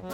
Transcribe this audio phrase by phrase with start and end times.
[0.00, 0.08] Heil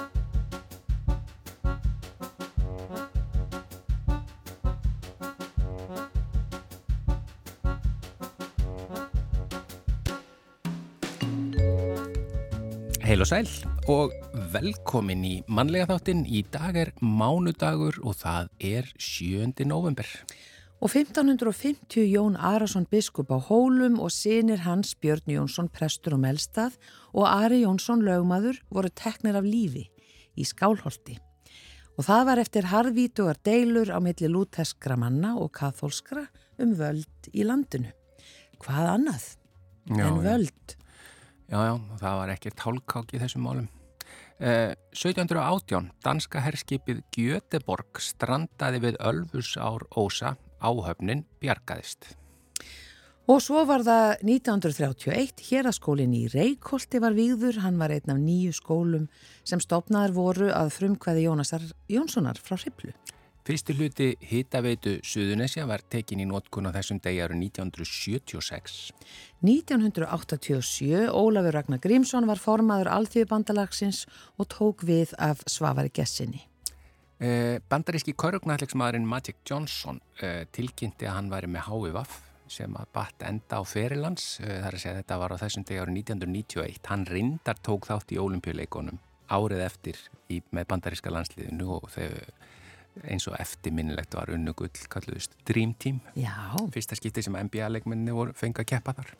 [13.22, 13.46] og sæl
[13.87, 14.10] og
[14.51, 16.24] velkomin í mannlega þáttinn.
[16.27, 19.62] Í dag er mánudagur og það er 7.
[19.70, 20.10] november.
[20.77, 26.77] Og 1550 Jón Arason biskup á Hólum og sinir hans Björn Jónsson prestur og melstað
[27.16, 29.86] og Ari Jónsson lögmaður voru teknir af lífi
[30.36, 31.16] í skálholti.
[31.97, 36.27] Og það var eftir harðvítugar deilur á milli lúteskra manna og katholskra
[36.60, 37.88] um völd í landinu.
[38.61, 39.24] Hvað annað
[39.88, 40.77] Já, en völd?
[41.48, 43.69] Já, já, það var ekkert hálkák í þessum málum.
[44.36, 52.15] Eh, 1718, danska herskipið Göteborg strandaði við Ölfusár Ósa, áhöfnin bjargaðist.
[53.27, 58.55] Og svo var það 1931, héraskólinn í Reykholti var víður, hann var einn af nýju
[58.55, 59.08] skólum
[59.42, 62.95] sem stopnaðar voru að frumkvæði Jónasar Jónssonar frá Hriblu.
[63.47, 68.78] Fyrsti hluti hitaveitu Suðunesja var tekin í nótkun á þessum degi árið 1976.
[69.42, 74.05] 1987 Ólafur Ragnar Grímsson var formaður Alþjóðbandalagsins
[74.39, 76.47] og tók við af Svavari Gessinni.
[77.17, 82.19] Eh, bandaríski körugnallegsmaðurinn Magic Johnson eh, tilkynnti að hann væri með HVF
[82.53, 85.64] sem að batt enda á ferilans eh, þar að segja að þetta var á þessum
[85.64, 89.00] degi árið 1991 hann reyndar tók þátt í olimpíuleikonum
[89.33, 92.05] árið eftir í, með bandaríska landsliðinu og þau
[93.08, 96.05] eins og eftirminnilegt var unnu gull kalluðust Dream Team.
[96.17, 99.11] Já, fyrsta skipti sem NBA-leikmenni voru fengið að keppa þar.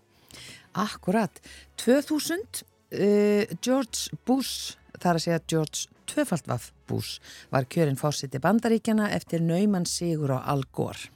[0.85, 1.41] Akkurat.
[1.81, 7.21] 2000 uh, George Bush, þar að segja George Tvöfaldvaf Bush,
[7.51, 11.11] var kjörinn fórsiti bandaríkjana eftir naumann sigur á Al Gore.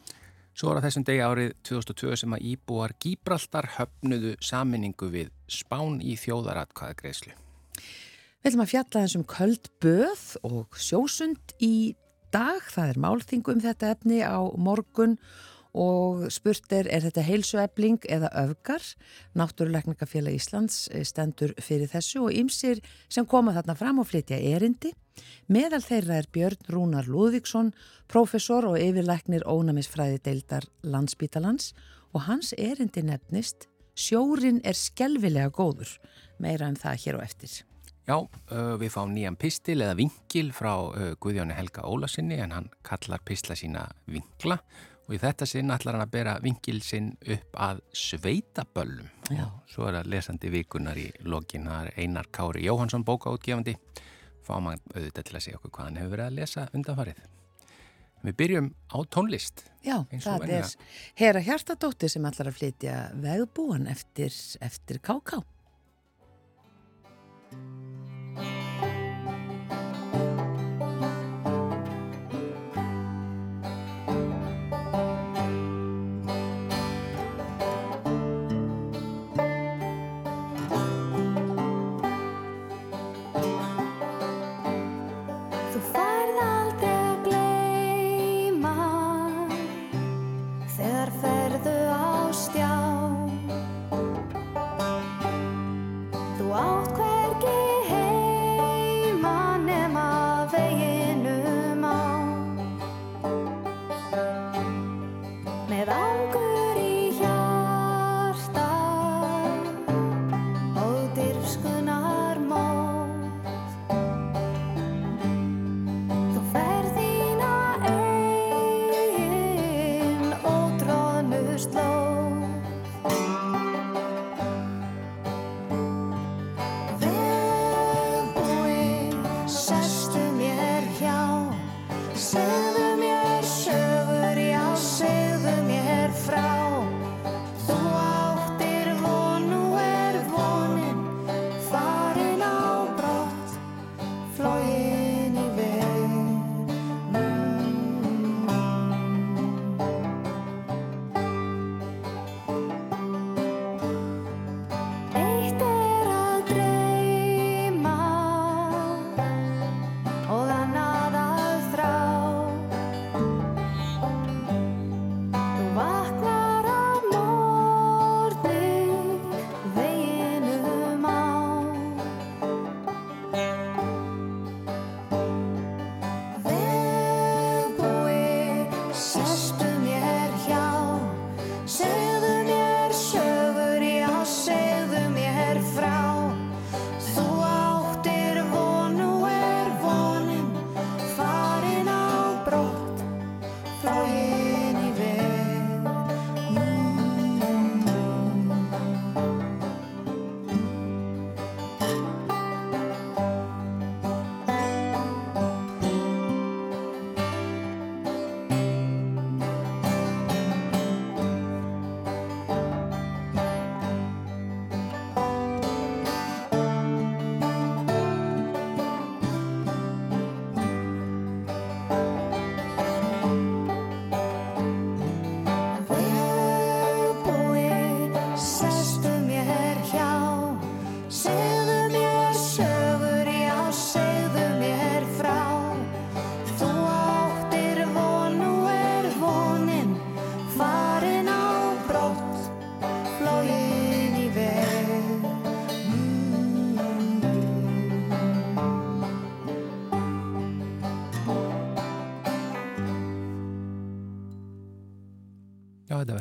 [0.54, 6.02] Svo var á þessum degi árið 2002 sem að íbúar Gíbraltar höfnuðu saminningu við Spán
[6.02, 7.32] í þjóðaratkvæðagreislu.
[8.40, 11.94] Við ætlum að fjalla þessum köld böð og sjósund í
[12.34, 12.60] dag.
[12.72, 15.30] Það er málþingu um þetta efni á morgun og
[16.30, 18.82] spurt er, er þetta heilsuefling eða öfgar?
[19.38, 24.92] Náttúruleikningafélag Íslands eh, stendur fyrir þessu og ymsir sem koma þarna fram og flytja erindi.
[25.46, 27.72] Meðal þeirra er Björn Rúnar Lúðvíksson,
[28.08, 31.74] professor og yfirleiknir ónæmisfræði deildar landsbítalans
[32.14, 33.68] og hans erindi nefnist
[34.00, 35.98] Sjórin er skelvilega góður.
[36.40, 37.52] Meira um það hér og eftir.
[38.08, 42.70] Já, uh, við fáum nýjan pistil eða vinkil frá uh, Guðjóni Helga Ólasinni en hann
[42.86, 47.58] kallar pistla sína vinkla og í þetta sinn ætlar hann að bera vinkil sinn upp
[47.58, 49.10] að sveitaböllum.
[49.30, 49.44] Já.
[49.46, 53.76] Og Svo er það lesandi vikunar í lokin, það er Einar Kári Jóhansson bókaútgefandi.
[54.46, 57.22] Fáum hann auðvitað til að segja okkur hvað hann hefur verið að lesa undanfarið.
[58.20, 59.62] Við byrjum á tónlist.
[59.80, 60.66] Já, og það venjulega.
[60.66, 65.40] er Hera Hjartadóttir sem ætlar að flytja vegbúan eftir, eftir KK.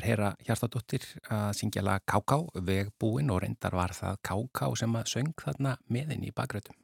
[0.10, 5.34] Hera Hjartadóttir að syngja lag Káká, vegbúin og reyndar var það Káká sem að söng
[5.38, 6.78] þarna meðin í bakgröðum.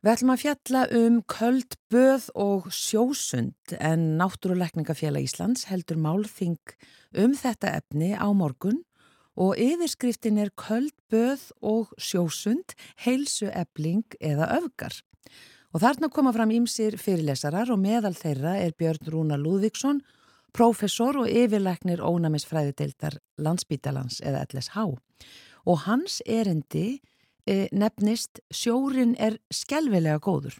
[0.00, 6.76] Við ætlum að fjalla um köld böð og sjósund en Náttúruleikningafélag Íslands heldur málþing
[7.20, 8.82] um þetta efni á morgun
[9.40, 14.92] og yfirskriftin er köld böð og sjósund, heilsu ebling eða öfgar.
[15.72, 20.02] Og þarna koma fram ímsir fyrirlesarar og meðal þeirra er Björn Rúna Lúðvíksson,
[20.56, 24.86] professor og yfirleiknir ónæmisfræðideildar landsbítalans eða LSH.
[25.68, 27.00] Og hans erindi
[27.46, 30.56] e, nefnist Sjórin er skelvilega góður.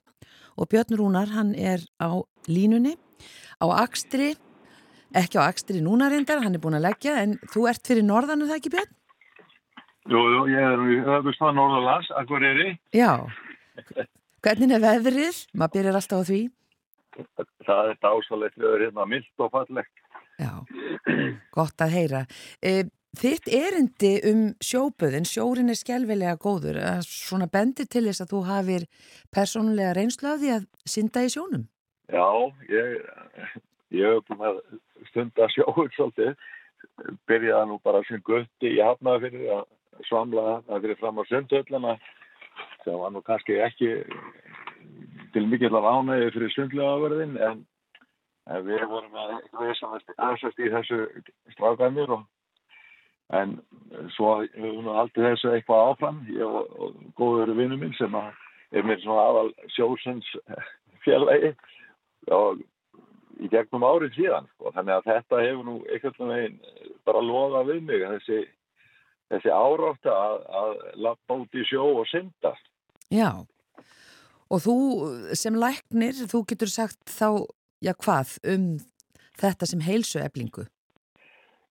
[0.56, 2.20] Og Björn Rúnar hann er á
[2.50, 2.96] línunni,
[3.62, 4.34] á Akstri,
[5.16, 8.44] ekki á Akstri núna reyndar, hann er búin að leggja, en þú ert fyrir norðan,
[8.44, 8.96] er það ekki Björn?
[10.10, 12.72] Jú, jú, ég er í höfustafn Norðalands, Akureyri.
[12.96, 13.28] Já.
[14.40, 15.44] Hvernig er veðrið?
[15.52, 16.40] Maður byrjar alltaf á því.
[17.66, 20.02] Það er dásalegt erum hérna mild og fallegt.
[20.40, 20.52] Já,
[21.52, 22.20] gott að heyra.
[22.64, 22.86] E,
[23.18, 28.86] þitt erindi um sjóböðin, sjórin er skjálfilega góður, svona bendir til þess að þú hafir
[29.34, 30.06] persónulega
[30.40, 31.66] því að synda í sjónum.
[32.10, 32.26] Já,
[32.70, 33.02] ég,
[33.94, 34.62] ég hef búin að
[35.10, 36.32] stunda sjóur svolítið.
[37.28, 39.68] Byrjaði nú bara sem gutti í hafnaði fyrir að
[40.08, 41.94] svamla það fyrir fram á sundhöllana
[42.84, 43.90] sem var nú kannski ekki
[45.34, 47.64] til mikill af ánægi fyrir sundlegaverðin en,
[48.50, 49.36] en við vorum að
[50.16, 51.02] aðsast í þessu
[51.54, 52.26] strákanir og
[53.36, 53.56] en
[54.16, 58.30] svo við höfum aldrei þessu eitthvað áfram ég og, góður vinnu minn sem að
[58.74, 60.26] er mér svona aðal sjósens
[61.04, 61.52] fjarlægi
[62.34, 62.60] og
[63.40, 64.72] í gegnum árið síðan og sko.
[64.76, 66.58] þannig að þetta hefur nú einhvern veginn
[67.08, 68.42] bara loða við mig þessi,
[69.32, 70.74] þessi árátt að, að
[71.06, 72.54] lappa út í sjó og synda
[73.10, 73.30] Já,
[74.50, 74.76] og þú
[75.38, 77.46] sem læknir, þú getur sagt þá,
[77.82, 78.68] já hvað, um
[79.40, 80.66] þetta sem heilsu eblingu?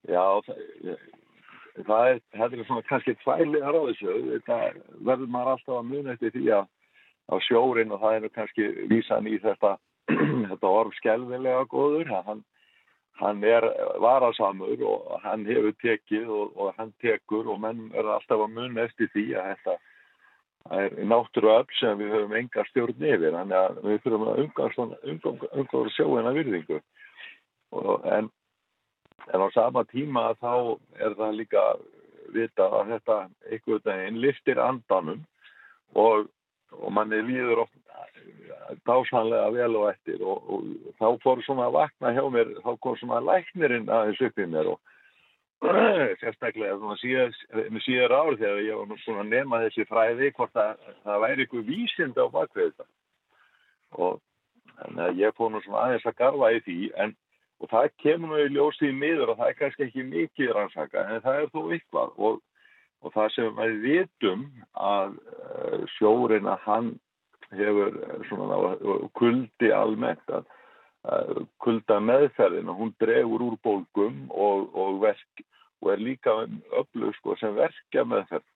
[0.10, 0.62] Já, það,
[1.86, 4.60] það er, þetta er svona kannski tvæliðar á þessu, þetta
[5.10, 6.70] verður maður alltaf að muna eftir því að
[7.30, 9.76] á sjórin og það er kannski vísan í þetta,
[10.50, 12.42] þetta orð skelvilega góður, hann,
[13.20, 13.68] hann er
[14.02, 18.88] varasamur og hann hefur tekið og, og hann tekur og menn er alltaf að muna
[18.88, 19.78] eftir því að þetta
[20.68, 24.42] það er náttúruöfl sem við höfum enga stjórn yfir þannig að við þurfum að
[25.62, 26.82] umgóða sjóina virðingu.
[27.80, 28.30] Og, en,
[29.30, 30.54] en á sama tíma þá
[31.00, 31.66] er það líka
[32.34, 35.24] vita að þetta einhvern veginn liftir andanum
[35.98, 36.28] og,
[36.78, 37.78] og manni líður oft
[38.86, 40.22] dásanlega vel og eftir.
[40.22, 44.42] Og, og þá fór svona að vakna hjá mér þá kom svona læknirinn aðeins upp
[44.42, 44.96] í mér og
[45.60, 51.24] sérstaklega með síðar ár þegar ég var svona að nema þessi fræði hvort að það
[51.26, 52.88] væri ykkur vísind á bakvið þetta.
[54.00, 54.22] Og
[54.80, 57.18] þannig að ég fór nú svona aðeins að garfa í því en
[57.60, 61.42] og það kemur í ljósið miður og það er kannski ekki mikið rannsaka en það
[61.42, 62.14] er þó eitthvað.
[62.16, 62.40] Og,
[63.04, 64.46] og það sem við vitum
[64.80, 66.90] að uh, sjórin að hann
[67.56, 68.00] hefur
[68.30, 68.76] svona
[69.18, 70.48] kuldi almennt að
[71.64, 75.44] kulda meðferðin og hún dregur úr bólgum og, og verk
[75.80, 76.34] og er líka
[76.76, 78.48] öflug sko, sem verkja meðferð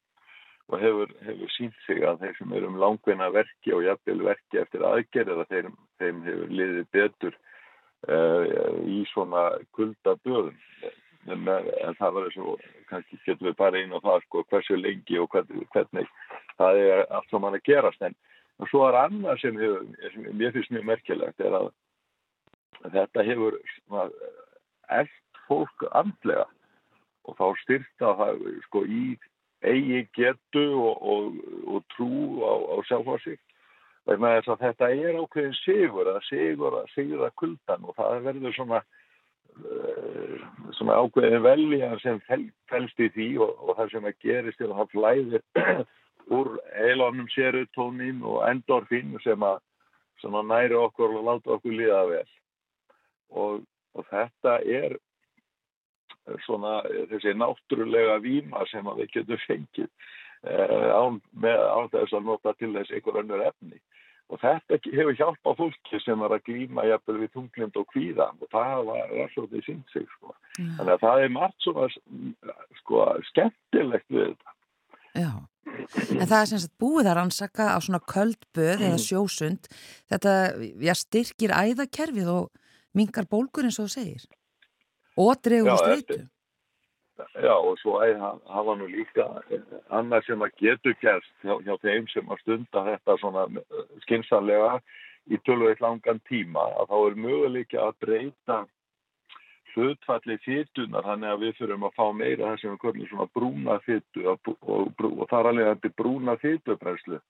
[0.72, 4.60] og hefur, hefur sínt sig að þeir sem eru um langveina verki og jafnvel verki
[4.60, 7.38] eftir aðgerð eða þeim, þeim hefur liðið betur
[8.08, 8.44] uh,
[8.88, 9.46] í svona
[9.76, 10.60] kulda döðum
[11.32, 14.80] en, en það var þess að kannski getur við bara inn á það sko hversu
[14.80, 16.12] lengi og hvernig, hvernig
[16.60, 18.04] það er allt sem mann að gerast.
[18.04, 18.16] En
[18.62, 21.72] og svo er annað sem, hefur, sem mér finnst mjög merkilegt er að
[22.84, 23.60] þetta hefur
[24.90, 26.48] eftir fólk andlega
[27.28, 29.04] og þá styrta það sko í
[29.64, 31.38] eigi getu og, og,
[31.72, 32.10] og trú
[32.44, 33.40] á, á sjálfhásík
[34.10, 38.28] vegna þess að þetta er ákveðin sigur að sigur að sigur að kuldan og það
[38.28, 40.38] verður svona uh,
[40.76, 44.74] svona ákveðin velja sem fel, felst í því og, og það sem að gerist er
[44.74, 45.46] að það flæðir
[46.40, 46.52] úr
[46.90, 49.64] eilanum serutónin og endorfin sem að,
[50.20, 52.28] sem að næri okkur og láta okkur liða vel
[53.34, 53.64] og,
[53.98, 54.98] og þetta er
[56.46, 56.80] svona
[57.12, 59.90] þessi náttúrulega výma sem við getum fengið
[60.48, 63.82] eh, án, með, án þess að nota til þess einhver önnur efni
[64.32, 68.50] og þetta hefur hjálpað fólki sem var að glýma jafnvel við tunglind og kvíða og
[68.54, 70.34] það var svolítið sínt sig sko.
[70.60, 70.76] mm.
[70.80, 71.90] þannig að það er margt svona
[72.82, 74.60] sko, skemmtilegt við þetta
[75.14, 75.30] Já,
[76.18, 78.86] en það er sem sagt búið að rannsaka á svona köldböð mm.
[78.88, 79.70] eða sjósund
[80.10, 80.36] þetta
[80.88, 82.63] já, styrkir æðakerfið og
[82.98, 84.28] mingar bólgur eins og þú segir?
[85.18, 86.24] Og dregur streitu.
[87.38, 89.26] Já og svo hafa nú líka
[89.94, 93.44] annað sem að getur gerst hjá, hjá þeim sem að stunda þetta svona
[94.06, 94.80] skinsanlega
[95.30, 98.58] í tölvöld langan tíma að þá er möguleika að breyta
[99.74, 103.78] hlutfalli fytunar þannig að við fyrirum að fá meira það sem við köllum svona brúna
[103.86, 107.22] fytu og, og, og, er alveg að þetta brúna fytubrenslu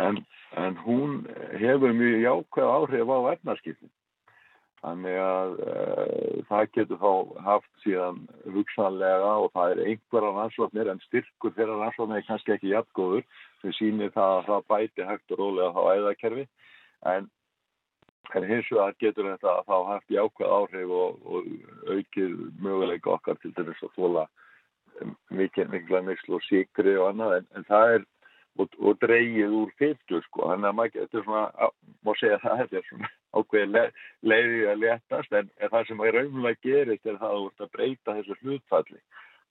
[0.00, 0.20] en,
[0.60, 1.16] en hún
[1.60, 3.92] hefur mjög jákvæð áhrif á efnarskipin
[4.80, 8.22] þannig að uh, það getur þá haft síðan
[8.54, 13.26] hugsanlega og það er einhverja rannsóknir en styrkur þeirra rannsóknir er kannski ekki jafngóður
[13.60, 16.46] sem sýnir það að það bæti hægt og rólega á æðakerfi.
[17.10, 17.28] En
[18.34, 21.48] En hins vegar getur þetta þá haft jákvæð áhrif og, og
[21.90, 24.24] aukið möguleika okkar til þess að þóla
[25.34, 27.40] mikið mikla nýkslu og síkri og annað.
[27.40, 28.04] En, en það er
[28.60, 30.46] og, og dreigið úr fyrstu sko.
[30.52, 31.70] Þannig að maður getur svona,
[32.06, 33.84] má segja að þetta er svona ákveðið le,
[34.32, 37.72] leiðið að letast en, en það sem að raunlega gerist er það að ert að
[37.76, 39.00] breyta þessu hlutfalli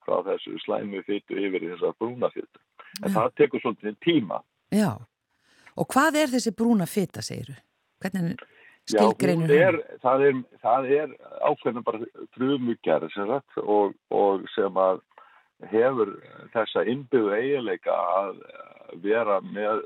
[0.05, 2.61] frá þessu slæmu fyrstu yfir í þessa brúna fyrstu
[3.03, 3.15] en Já.
[3.17, 4.41] það tekur svolítið tíma
[4.75, 4.91] Já,
[5.75, 7.57] og hvað er þessi brúna fyrta segiru?
[7.99, 8.39] Hvernig
[8.89, 11.13] skilgreinur Já, er, það er, það er
[11.49, 13.07] ákveðin bara frumugjar
[13.63, 15.03] og, og sem að
[15.67, 16.15] hefur
[16.53, 18.41] þessa innbyggðu eiginleika að
[19.03, 19.83] vera með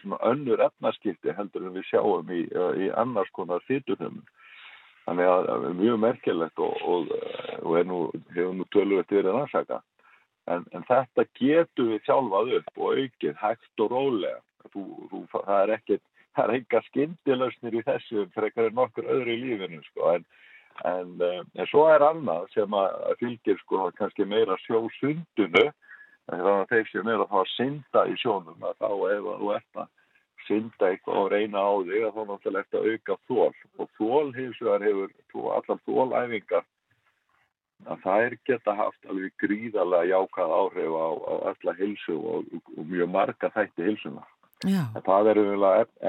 [0.00, 2.42] svona önnur efnaskipti heldur en við sjáum í,
[2.84, 4.26] í annars konar fyturhumum.
[5.06, 7.14] Þannig að það er mjög merkilegt og, og,
[7.62, 8.02] og nú,
[8.34, 9.80] hefur nú tölvöld verið rannsaka.
[10.50, 14.38] En, en þetta getur við sjálfað upp og aukið hægt og rólega.
[14.70, 16.04] Þú, þú, það er ekkert
[16.36, 20.26] það er enga skindilösnir í þessu frekar en nokkur öðru í lífinu sko en,
[20.86, 25.66] en, eh, en svo er annað sem að fylgir sko kannski meira sjósundunu
[26.30, 29.54] þannig að þeir sem er að fá að synda í sjónum að þá ef þú
[29.56, 29.88] ert að
[30.46, 34.60] synda eitthvað og reyna á þig þá náttúrulega ert að auka þól og þól hins
[34.60, 35.16] vegar hefur
[35.56, 36.68] allar þólæfingar
[37.90, 43.08] að er geta haft alveg gríðarlega jákað áhrif á, á alla hilsu og, og mjög
[43.08, 44.26] marga þætti hilsuna.
[44.60, 45.38] Það er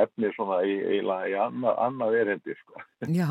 [0.04, 2.82] efni svona í, í, í annað, annað erindi sko.
[3.08, 3.30] Já,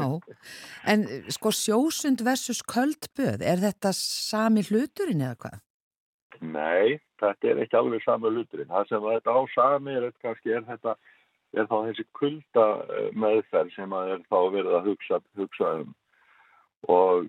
[0.89, 5.59] en sko sjósund versus köldböð, er þetta sami hluturinn eða hvað?
[6.41, 8.71] Nei, þetta er ekki alveg sami hluturinn.
[8.71, 10.95] Það sem þetta á sami er kannski er þetta,
[11.53, 12.67] er þá þessi kulda
[13.13, 15.95] meðferð sem að er þá verið að hugsa, hugsa um
[16.89, 17.29] og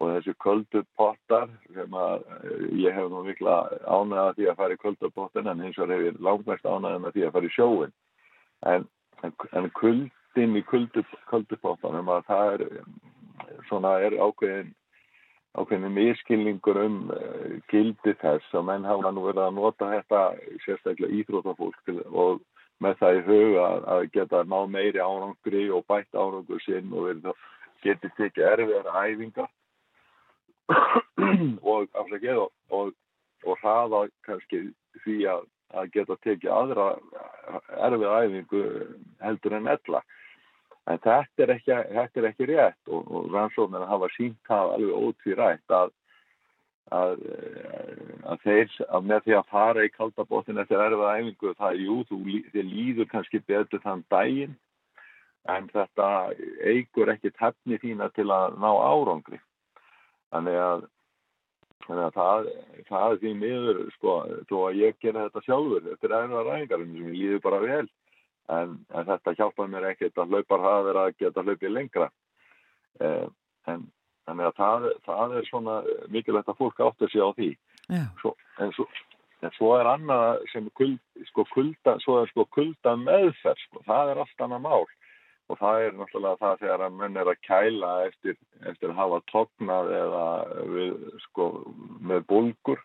[0.00, 4.76] og þessi köldu pottar sem að eh, ég hef nú mikla ánæða því að fara
[4.76, 7.54] í köldu pottin en hins vegar hef ég langmest ánæða með því að fara í
[7.56, 7.92] sjóin
[8.72, 8.86] en,
[9.26, 12.64] en, en kuldin í köldu, köldu pottanum að það er
[13.68, 14.72] svona er ákveðin
[15.58, 20.24] ákveðin miskilningur um uh, gildi þess og menn hafa nú verið að nota þetta
[20.64, 22.42] sérstaklega íþrótafólk og
[22.80, 23.64] með það í huga
[23.94, 27.32] að geta ná meiri árangri og bætt árangur sinn og verið
[27.84, 29.50] getið tekið erfiðara æfingar
[31.72, 32.92] og afsakið og, og,
[33.44, 34.62] og hraða kannski
[35.04, 36.88] því að, að geta tekið aðra
[37.88, 38.64] erfið æfingu
[39.24, 40.02] heldur en ella.
[40.90, 45.04] En þetta er ekki, þetta er ekki rétt og, og rannsóknir hafa sínt það alveg
[45.06, 45.92] ótvírætt að,
[46.96, 47.20] að,
[48.32, 51.98] að þeir að með því að fara í kaldabottin eftir erfið æfingu það er jú,
[52.08, 52.18] þú,
[52.54, 54.56] þið líður kannski betur þann daginn
[55.48, 56.08] en þetta
[56.66, 59.40] eigur ekki tefni þína til að ná árangri.
[60.30, 60.84] Þannig að,
[61.86, 62.50] þannig að það,
[62.90, 64.16] það er því miður, sko,
[64.50, 67.86] þó að ég gera þetta sjálfur eftir aðeina ræðingarinn sem ég líður bara vel,
[68.56, 72.10] en, en þetta hjálpar mér ekkert að hlaupar hafa verið að geta hlaupið lengra.
[73.00, 73.26] Eh,
[73.70, 73.86] en
[74.28, 75.76] þannig að það, það er svona
[76.12, 77.50] mikilvægt að fólk áttur sig á því.
[78.20, 78.86] Svo, en, svo,
[79.42, 81.00] en svo er annað sem kuld,
[81.32, 84.84] sko, kulda, svo er sko kulda meðferð, sko, það er allt annað mál
[85.50, 88.36] og það er náttúrulega það þegar að menn er að kæla eftir,
[88.70, 90.26] eftir að hafa tóknað eða
[90.70, 90.92] við,
[91.24, 91.46] sko,
[92.06, 92.84] með bólgur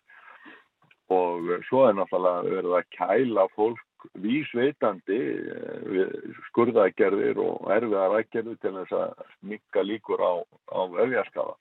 [1.13, 3.83] og svo er náttúrulega verið að kæla fólk
[4.21, 6.15] vísveitandi eh,
[6.49, 10.33] skurðagerðir og erfiðarækgerðir til þess að mikka líkur á,
[10.71, 11.55] á öfjarskafa.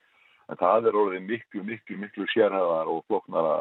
[0.52, 3.54] En það er orðið miklu, miklu, miklu sérhæðar og floknara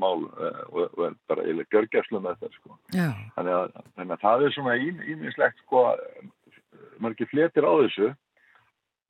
[0.00, 2.78] mál eh, og, og bara eiginlega görgæslu með þetta sko.
[2.94, 4.78] Þannig að, þannig að það er svona
[5.14, 5.84] ímislegt sko
[7.02, 8.10] margir fletir á þessu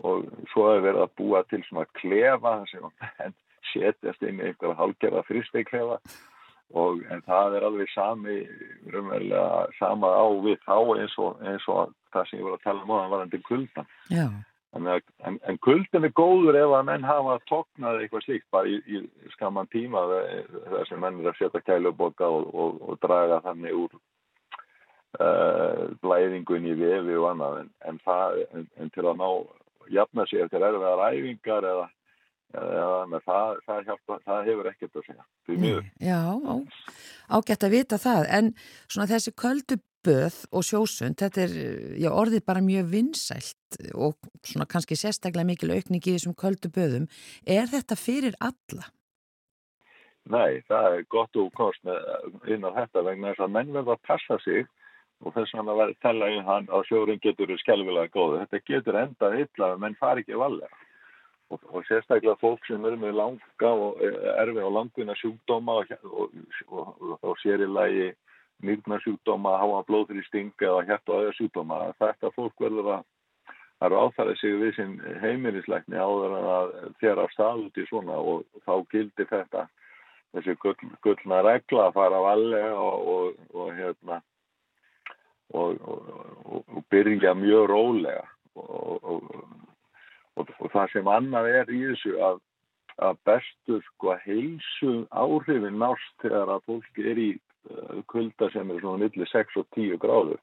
[0.04, 2.86] og svo hefur verið að búa til svona klefa sem
[3.72, 6.00] setjast inn í einhverja halgerða fristegklefa
[6.72, 8.38] og en það er alveg sami
[8.92, 12.82] raunverulega sama á við þá eins og, eins og það sem ég voru að tala
[12.82, 13.88] um á þann varandi kuldan
[14.74, 14.88] en,
[15.28, 19.30] en, en kuldin er góður ef að menn hafa tóknað eitthvað slíkt bara í, í
[19.36, 23.94] skaman tíma þess að menn er að setja kæluboka og, og, og draga þannig úr
[25.20, 27.60] uh, blæðingun í vefi og annað.
[27.62, 28.40] En, en, það,
[28.94, 29.28] til að ná
[29.94, 31.88] jafna sig eftir erfiðar æfingar eða,
[32.54, 36.54] eða það, það, hjálpa, það hefur ekkert að segja Já, á,
[37.38, 38.54] ágætt að vita það en
[38.86, 41.54] svona þessi köldu böð og sjósund, þetta er
[42.00, 47.08] já, orðið bara mjög vinsælt og svona kannski sérstaklega mikil aukning í þessum köldu böðum.
[47.46, 48.90] Er þetta fyrir alla?
[50.24, 51.84] Nei, það er gott og kost
[52.48, 54.64] inn á þetta vegna þess að menn verða að passa sig
[55.24, 58.40] og þess vegna verður tella inn hann á sjórin getur skelvilega góðu.
[58.44, 60.72] Þetta getur endað illa menn fari ekki valega.
[61.54, 64.00] Og, og sérstaklega fólk sem eru með langa og
[64.40, 65.92] erfi og langvinna sjúkdóma og,
[66.66, 68.08] og, og sér í lagi
[68.64, 71.80] nýrnarsjúkdóma, háa blóðfyrir stinga og hjert og aðja sjúkdóma.
[72.00, 73.06] Þetta fólk verður að,
[73.84, 78.18] að ráþæra sig við sinn heimilisleikni áður en að þér af stað út í svona
[78.18, 79.66] og þá gildir þetta
[80.34, 84.22] þessi gull, gullna regla að fara valega og, og hérna
[85.54, 88.33] og, og byrja mjög rólega og
[90.74, 92.40] það sem annað er í þessu að,
[93.08, 98.82] að bestu sko heilsu áhrifin nást þegar að fólk er í uh, kulda sem er
[98.82, 100.42] svona millir 6 og 10 gráður.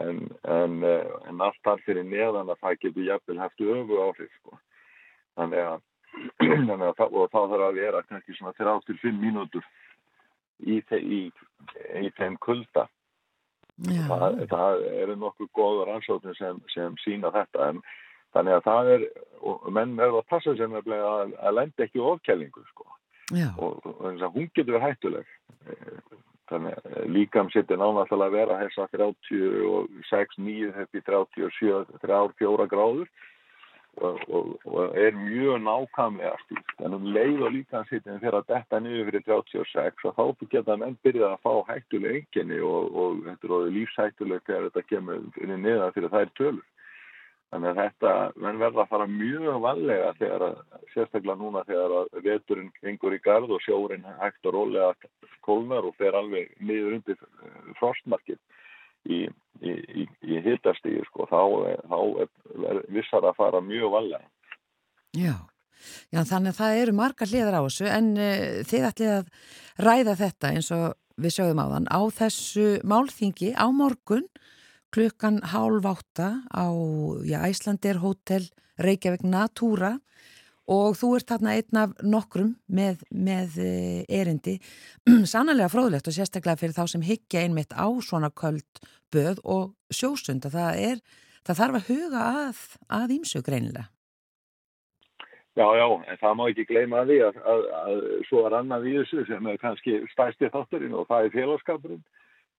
[0.00, 4.34] En, en, uh, en allt þar fyrir neðan að það getur jafnvel haft öfu áhrif
[4.38, 4.58] sko.
[5.38, 5.82] þannig að,
[6.68, 9.66] þannig að það, það þarf að vera kannski svona 3-5 mínútur
[10.60, 11.20] í, í,
[12.00, 12.88] í þeim kulda.
[13.80, 17.70] Það, það eru nokkuð góður ansóknir sem, sem sína þetta.
[17.70, 17.78] En
[18.34, 19.04] þannig að það er
[19.72, 22.86] menn er að passa sem að, að lenda ekki ofkjælingu sko.
[23.62, 25.32] og, og hún getur verið hættuleg.
[26.50, 33.10] Þannig að líkam sittir náttúrulega að vera þess að 36, 9, 37, 34 gráður.
[34.00, 38.78] Og, og, og er mjög nákvæmlega stílt en um leið og líkansittin fyrir að detta
[38.80, 43.50] niður fyrir 36 og þá geta menn byrjað að fá hættuleg enginni og, og þetta
[43.58, 46.62] er lífshættuleg þegar þetta kemur niðan fyrir þær tölur
[47.50, 48.12] þannig að þetta,
[48.44, 50.58] menn verða að fara mjög vallega þegar að,
[50.94, 55.10] sérstaklega núna þegar að veturinn gengur í gard og sjórin hægt og rólega
[55.46, 57.20] kólnar og fer alveg niður undir
[57.80, 58.38] frostmarkið
[59.10, 59.22] í,
[59.60, 61.40] í, í, í hittastíðu sko, þá,
[61.90, 64.28] þá er vissar að fara mjög valega.
[65.16, 65.34] Já.
[66.12, 69.30] Já, þannig að það eru marga hliðar á þessu en uh, þið ætlið að
[69.80, 70.86] ræða þetta eins og
[71.20, 74.26] við sjögum á þann á þessu málþingi á morgun
[74.94, 76.66] klukkan hálf átta á
[77.48, 78.48] Æslandir Hotel
[78.80, 79.98] Reykjavík Natúra
[80.70, 84.58] og þú ert þarna einn af nokkrum með, með eh, erindi.
[85.32, 90.52] Sannlega fróðlegt og sérstaklega fyrir þá sem higgja einmitt á svona köld böð og sjósunda
[90.52, 91.00] það, er,
[91.46, 92.62] það þarf að huga að,
[93.00, 93.90] að ímsu greinilega.
[95.58, 98.92] Já, já, en það má ekki gleyma því að, að, að svo er annað í
[99.00, 102.04] þessu sem er kannski stæsti þátturinn og það er félagskapurinn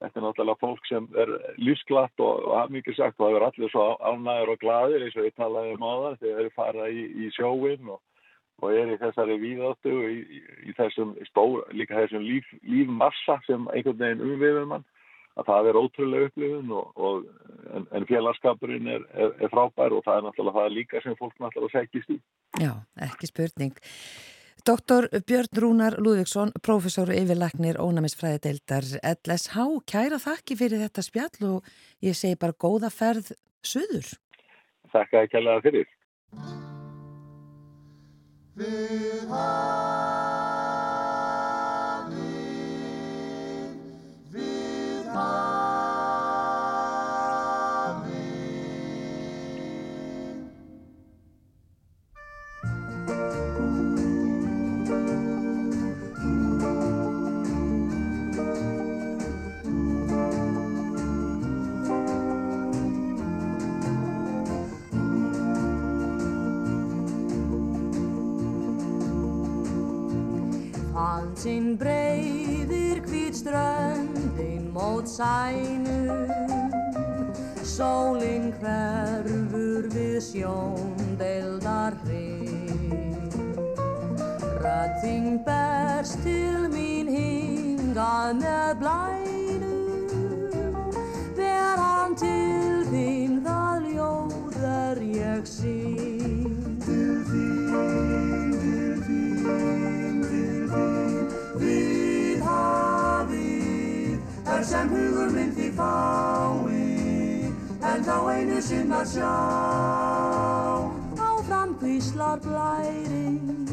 [0.02, 3.74] Þetta er náttúrulega fólk sem er lífsglatt og, og mikið sagt og það er allir
[3.74, 7.04] svo ánægur og gladir eins og við talaðum um á það þegar þeir fara í,
[7.22, 8.00] í sjóin og,
[8.62, 13.38] og er í þessari víðáttu og í, í, í þessum stór, líka þessum líf, lífmassa
[13.46, 14.90] sem einhvern veginn umviður mann
[15.40, 20.04] að það er ótrúlega upplifun og, og en, en félagskapurinn er, er, er frábær og
[20.08, 22.20] það er náttúrulega það líka sem fólk náttúrulega segist í.
[22.60, 22.74] Já,
[23.06, 23.78] ekki spurning.
[24.62, 29.58] Doktor Björn Rúnar Lúðvíksson, professor yfirlagnir ónæmisfræði deildar LSH,
[29.90, 31.72] kæra þakki fyrir þetta spjall og
[32.06, 33.32] ég segi bara góða ferð
[33.66, 34.12] söður.
[34.94, 35.88] Þakka ekki alveg fyrir.
[71.22, 76.26] Hansinn breyðir hvít ströndin mót sænum.
[77.62, 83.38] Sólinn hverfur við sjóndeldar hrið
[84.66, 89.31] Rödding berst til mín hingað með blænum
[104.82, 106.78] sem hugur minn því fái
[107.92, 109.34] En þá einu sinn að sjá.
[111.22, 113.68] Áfram hvíslar blærinn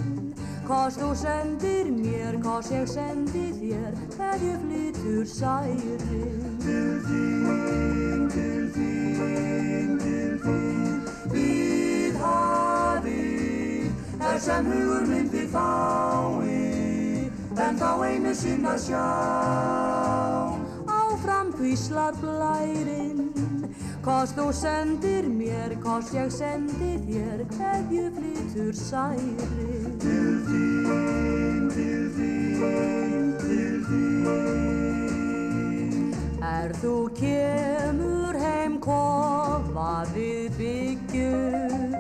[0.67, 6.05] Hvors þú sendir mér, hvors ég sendi þér Hverju flytur særin
[6.65, 11.01] Til þín, til þín, til þín
[11.33, 13.89] Við hafið
[14.33, 16.53] er sem hugur minn því fái
[17.59, 20.08] En þá einu sinn að sjá
[21.59, 23.33] hvíslar blærin
[24.03, 29.37] Kost þú sendir mér, kost ég sendi þér Hverju flytur særin
[30.01, 34.29] Til þín, til þín, til þín.
[36.49, 41.99] Er þú kemur heim kofa við byggjum.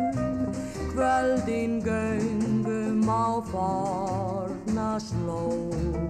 [0.94, 6.07] Kvöldin göngum á forna Við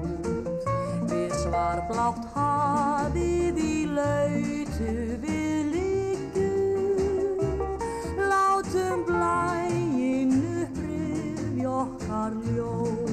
[1.48, 7.62] svarblátt hafið í lautu við liggjum
[8.28, 13.12] Látum blæin upprif okkar ljóð.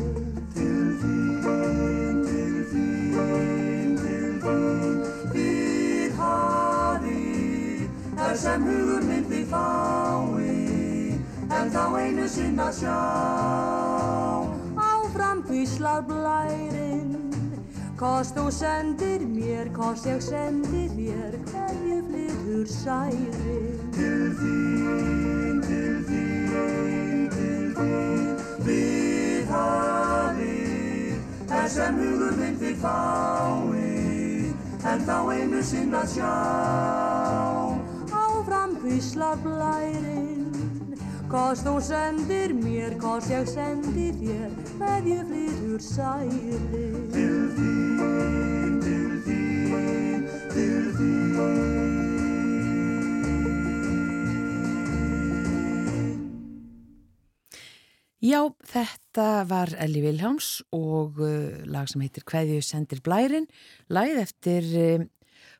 [0.55, 1.43] Til þín,
[2.27, 4.95] til þín, til þín
[5.35, 7.83] Við hafið
[8.27, 11.19] er sem hugur minn þig fái
[11.55, 12.99] En þá einu sinn að sjá.
[14.75, 17.24] Áfram hvíslar blærin
[17.95, 27.29] Kost þú sendir mér, kost ég sendi þér Hverju flytur særin Til þín, til þín,
[27.31, 28.35] til þín
[28.67, 34.51] Við hafið er sem hugur minn þig fái
[34.91, 36.35] En þá einu sinn að sjá.
[38.11, 40.51] Áfram hvíslar blærin
[41.31, 44.51] Kost þú sendir mér, kost ég sendi þér
[44.83, 46.65] Hverju flytur særin
[47.15, 47.84] Til þín,
[58.25, 63.45] Já, þetta var Elli Viljáms og uh, lag sem heitir Kveðju sendir blærin,
[63.93, 65.03] lagið eftir uh,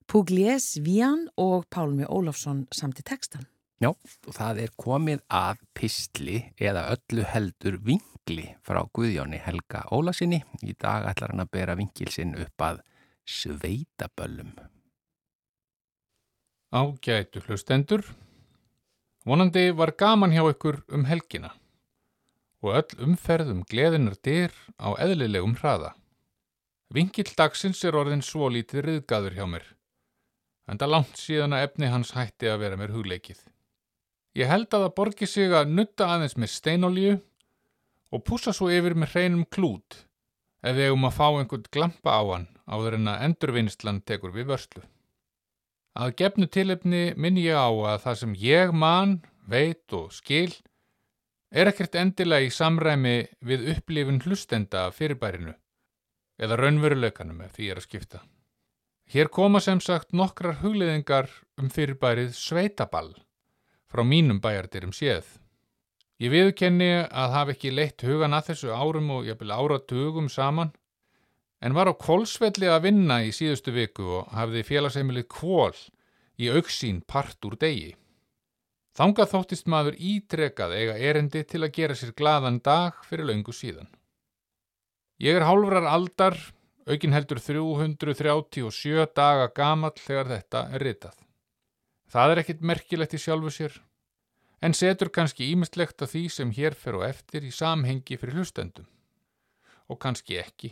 [0.10, 3.46] Pugliese Vían og Pálmi Ólafsson samt í textan.
[3.84, 7.78] Já, og það er komið að pistli eða öllu heldur
[8.26, 10.44] vingli frá Guðjóni Helga Ólasinni.
[10.64, 12.82] Í dag ætlar hann að bera vingil sinn upp að
[13.26, 14.54] sveitaböllum.
[16.74, 18.04] Ágætu hlustendur.
[19.26, 21.54] Vonandi var gaman hjá ykkur um helgina
[22.66, 25.94] og öll umferð um gleðinar dyr á eðlilegum hraða.
[26.90, 29.66] Vingill dagsins er orðin svo lítið riðgaður hjá mér,
[30.66, 33.38] en það langt síðan að efni hans hætti að vera mér hugleikið.
[34.34, 37.16] Ég held að það borgi sig að nutta aðeins með steinolíu
[38.16, 40.06] og púsa svo yfir með hreinum klút
[40.66, 44.50] ef við eigum að fá einhvern glampa á hann áður en að endurvinnslan tekur við
[44.54, 44.84] vörslu.
[45.96, 50.52] Að gefnu tilefni minn ég á að það sem ég man, veit og skil
[51.56, 55.54] er ekkert endilega í samræmi við upplifun hlustenda fyrirbærinu
[56.42, 58.24] eða raunveruleikanum ef því er að skipta.
[59.14, 61.30] Hér koma sem sagt nokkrar hugleðingar
[61.62, 63.14] um fyrirbærið sveitaball
[63.88, 65.28] frá mínum bæjardyrum séð.
[66.24, 70.30] Ég viðkenni að hafa ekki leitt hugan að þessu árum og ég vil ára tugum
[70.32, 70.72] saman
[71.60, 75.76] en var á kólsvelli að vinna í síðustu viku og hafði félagsheimilið kvól
[76.40, 77.96] í auksín part úr degi.
[78.96, 83.90] Þangað þóttist maður ítrekað eiga erindi til að gera sér glaðan dag fyrir laungu síðan.
[85.20, 86.38] Ég er hálfrar aldar,
[86.88, 91.20] aukin heldur 337 daga gamall þegar þetta er ritað.
[92.08, 93.76] Það er ekkit merkilegt í sjálfu sér,
[94.66, 98.88] en setur kannski ímestlegt að því sem hér fer og eftir í samhengi fyrir hlustendum.
[99.86, 100.72] Og kannski ekki,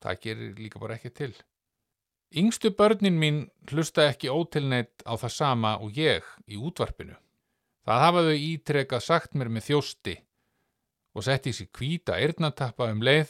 [0.00, 1.34] það gerir líka bara ekki til.
[2.34, 7.14] Yngstu börnin mín hlusta ekki ótilneitt á það sama og ég í útvarpinu.
[7.84, 10.14] Það hafa þau ítrekað sagt mér með þjósti
[11.14, 13.28] og sett í sig kvíta eirnatappa um leið,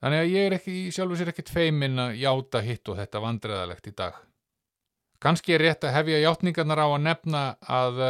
[0.00, 3.20] þannig að ég er ekki í sjálfu sér ekkit feiminn að játa hitt og þetta
[3.26, 4.14] vandræðalegt í dag.
[5.22, 8.00] Kanski er rétt að hefja játningarnar á að nefna að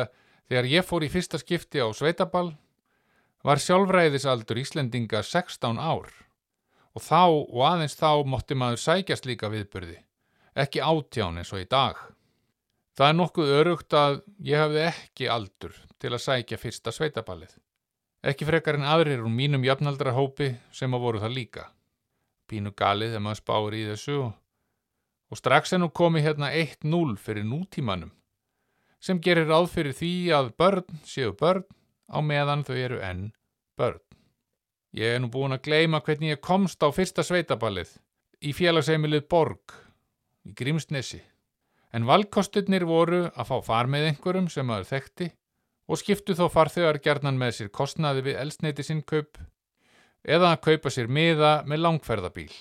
[0.49, 2.53] þegar ég fór í fyrsta skipti á Sveitaball
[3.43, 6.11] var sjálfræðisaldur Íslendinga 16 ár
[6.93, 9.97] og þá og aðeins þá mótti maður sækjast líka viðburði,
[10.55, 11.97] ekki átján eins og í dag.
[12.93, 17.55] Það er nokkuð örugt að ég hafði ekki aldur til að sækja fyrsta sveitaballið.
[18.23, 21.65] Ekki frekar en aðrir úr mínum jöfnaldrahópi sem að voru það líka.
[22.47, 24.19] Pínu galið þegar maður spáir í þessu
[25.33, 28.13] og strax nú komið hérna 1-0 fyrir nútímanum
[29.03, 31.67] sem gerir ráð fyrir því að börn séu börn
[32.07, 33.27] á meðan þau eru enn
[33.79, 34.01] börn.
[34.93, 37.97] Ég er nú búin að gleyma hvernig ég komst á fyrsta sveitaballið
[38.45, 39.75] í félagsheimilið Borg
[40.47, 41.23] í Grímsnesi
[41.93, 45.31] en valkosturnir voru að fá far með einhverjum sem maður þekkti
[45.89, 49.41] og skiptu þó farþegar gerðnan með sér kostnaði við elsneiti sinn kaup
[50.23, 52.53] eða að kaupa sér miða með langferðabíl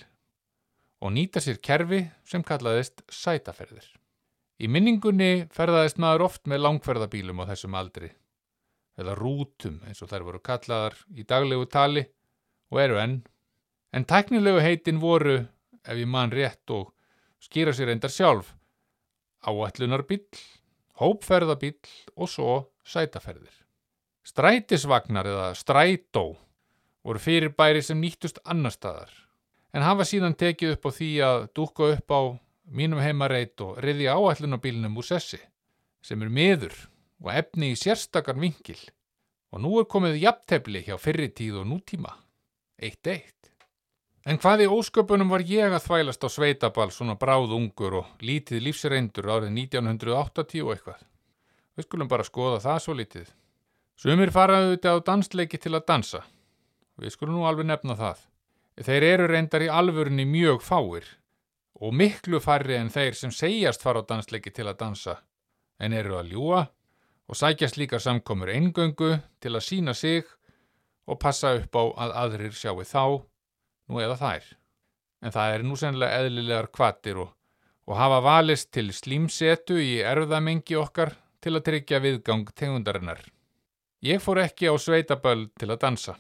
[1.02, 4.01] og nýta sér kerfi sem kallaðist sætaferðir.
[4.62, 8.12] Í minningunni ferðaðist maður oft með langferðabílum á þessum aldri
[9.02, 12.04] eða rútum eins og þær voru kallaðar í daglegu tali
[12.70, 13.16] og eru enn
[13.92, 15.40] en tæknilegu heitin voru,
[15.82, 16.92] ef ég man rétt og
[17.42, 18.54] skýra sér endar sjálf,
[19.42, 20.30] áætlunarbill,
[21.02, 21.82] hópferðabill
[22.14, 23.56] og svo sætaferðir.
[24.22, 26.36] Strætisvagnar eða strætó
[27.02, 29.10] voru fyrirbæri sem nýttust annar staðar
[29.74, 32.22] en hafa síðan tekið upp á því að dúka upp á
[32.66, 35.40] mínum heimareit og riði áætlunarbílnum úr sessi
[36.06, 36.76] sem er miður
[37.22, 38.80] og efni í sérstakar vingil
[39.52, 42.16] og nú er komið jafntefli hjá fyrritíð og nútíma.
[42.82, 43.52] Eitt eitt.
[44.26, 48.64] En hvað í ósköpunum var ég að þvælast á sveitabal svona bráð ungur og lítið
[48.68, 51.02] lífsreindur árið 1980 og eitthvað?
[51.76, 53.32] Við skulum bara skoða það svo lítið.
[53.98, 56.22] Sumir faraðu þetta á dansleiki til að dansa.
[57.02, 58.22] Við skulum nú alveg nefna það.
[58.82, 61.10] Þeir eru reyndar í alvörunni mjög fáir
[61.82, 65.18] og miklu færri en þeir sem segjast fara á dansleiki til að dansa
[65.82, 66.62] en eru að ljúa
[67.32, 70.24] og sækjast líka samkomur eingöngu til að sína sig
[71.10, 73.24] og passa upp á að aðrir sjáu þá,
[73.90, 74.44] nú eða þær.
[75.22, 77.34] En það er nú sennilega eðlilegar kvatir og,
[77.90, 83.22] og hafa valist til slímsetu í erfðamengi okkar til að tryggja viðgang tegundarinnar.
[84.06, 86.18] Ég fór ekki á sveitaböll til að dansa.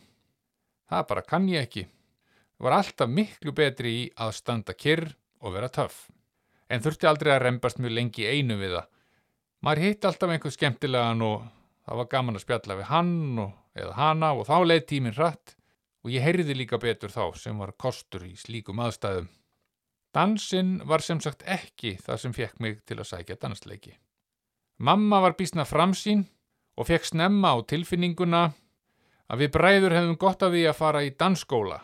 [0.89, 1.88] Það bara kann ég ekki.
[2.62, 5.10] Var alltaf miklu betri í að standa kyrr
[5.42, 6.08] og vera töff.
[6.72, 8.88] En þurfti aldrei að reymbast mjög lengi einu við það.
[9.62, 11.44] Maður hitt alltaf einhver skemmtilegan og
[11.86, 13.18] það var gaman að spjalla við hann
[13.78, 15.56] eða hana og þá leið tíminn hratt
[16.02, 19.30] og ég heyrði líka betur þá sem var kostur í slíkum aðstæðum.
[20.12, 23.94] Dansinn var sem sagt ekki það sem fekk mig til að sækja dansleiki.
[24.82, 26.26] Mamma var bísna framsýn
[26.76, 28.44] og fekk snemma á tilfinninguna
[29.32, 31.80] að við bræður hefðum gott af því að fara í dansskóla.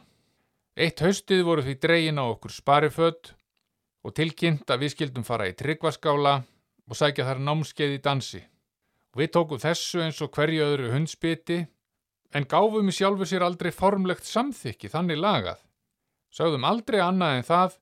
[0.77, 3.31] Eitt haustið voru því dregin á okkur sparifödd
[4.07, 6.37] og tilkynnt að við skildum fara í tryggvaskála
[6.87, 8.39] og sækja þar námskeið í dansi.
[9.17, 11.57] Við tókum þessu eins og hverju öðru hundspiti
[12.31, 15.59] en gáfum í sjálfur sér aldrei formlegt samþykki þannig lagað.
[16.31, 17.77] Sáðum aldrei annað en það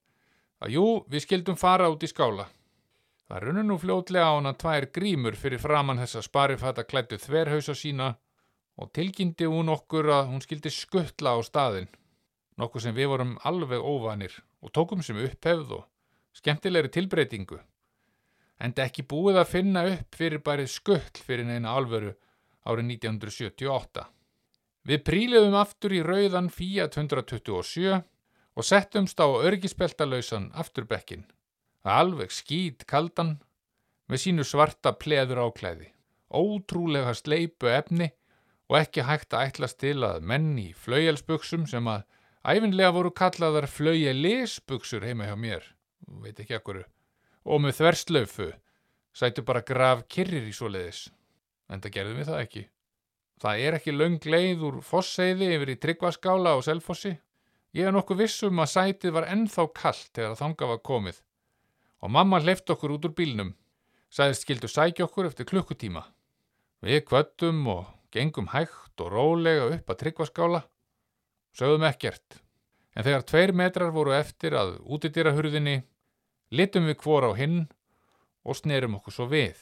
[0.66, 2.48] að jú, við skildum fara út í skála.
[3.26, 8.14] Það runur nú fljótlega á hana tvær grímur fyrir framann þessa sparifata klættu þverhausa sína
[8.82, 11.90] og tilkynnti hún okkur að hún skildi skuttla á staðin.
[12.58, 15.84] Nokkuð sem við vorum alveg óvanir og tókum sem upphefð og
[16.36, 17.60] skemmtilegri tilbreytingu.
[18.62, 22.13] Enda ekki búið að finna upp fyrir bærið skuttl fyrir neina alvöru
[22.65, 24.06] árið 1978.
[24.86, 27.95] Við príliðum aftur í rauðan Fiat 127
[28.56, 31.26] og settumst á örgispeltalausan afturbekkin.
[31.86, 33.36] Alveg skýt kaldan
[34.10, 35.91] með sínu svarta pleður áklæði.
[36.30, 38.12] Ótrúlega sleipu efni
[38.69, 42.06] og ekki hægt að ætlas til að menn í flauelsbuksum sem að
[42.45, 45.65] æfinlega voru kallaðar flauelisbuksur heima hjá mér,
[46.08, 46.84] veit ekki ekkur,
[47.46, 48.52] og með þverslaufu.
[49.15, 51.06] Sætu bara grav kyrrir í svo leiðis,
[51.72, 52.63] en það gerðum við það ekki.
[53.39, 57.13] Það er ekki laung leið úr fosseiði yfir í tryggvaskála og selfossi.
[57.76, 61.18] Ég er nokkuð vissum að sætið var ennþá kallt þegar þanga var komið.
[62.04, 63.54] Og mamma hleyft okkur út úr bílnum,
[64.12, 66.06] sæðist skildu sækja okkur eftir klukkutíma.
[66.84, 70.62] Við kvöttum og gengum hægt og rólega upp að tryggvaskála,
[71.56, 72.39] sögðum ekkert,
[72.96, 75.82] en þegar tveir metrar voru eftir að útidýra hurðinni,
[76.58, 77.65] litum við hvor á hinn
[78.46, 79.58] og snerum okkur svo við.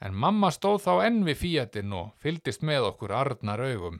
[0.00, 3.98] En mamma stóð þá enn við fíatinn og fyldist með okkur arnar augum.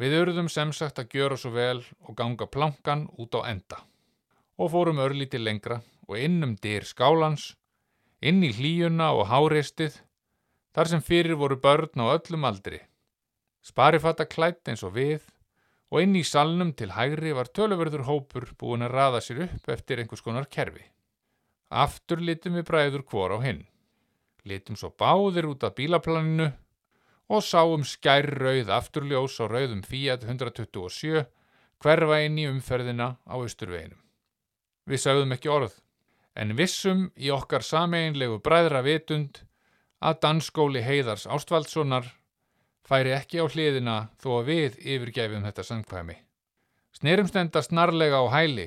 [0.00, 3.82] Við urðum sem sagt að gjöra svo vel og ganga plankan út á enda.
[4.58, 7.54] Og fórum örlítið lengra og innum dyr skálans,
[8.20, 10.00] inn í hlíuna og háristið,
[10.74, 12.80] þar sem fyrir voru börn á öllum aldri.
[13.62, 15.20] Sparifata klætt eins og við
[15.90, 20.00] og inn í salnum til hægri var töluverður hópur búin að raða sér upp eftir
[20.00, 20.86] einhvers konar kerfi.
[21.70, 23.62] Aftur litum við bræður hvor á hinn.
[24.44, 26.50] Litum svo báðir út af bílaplaninu
[27.30, 31.26] og sáum skærrauð afturljós á rauðum Fiat 127
[31.80, 34.00] hverfa inn í umferðina á austurveginum.
[34.90, 35.76] Við sagðum ekki orð,
[36.34, 39.44] en vissum í okkar sameinlegu bræðra vitund
[40.00, 42.08] að dansskóli Heiðars Ástvaldssonar
[42.82, 46.16] færi ekki á hliðina þó að við yfirgæfum þetta samkvæmi.
[46.98, 48.66] Snerumstenda snarlega á hæli,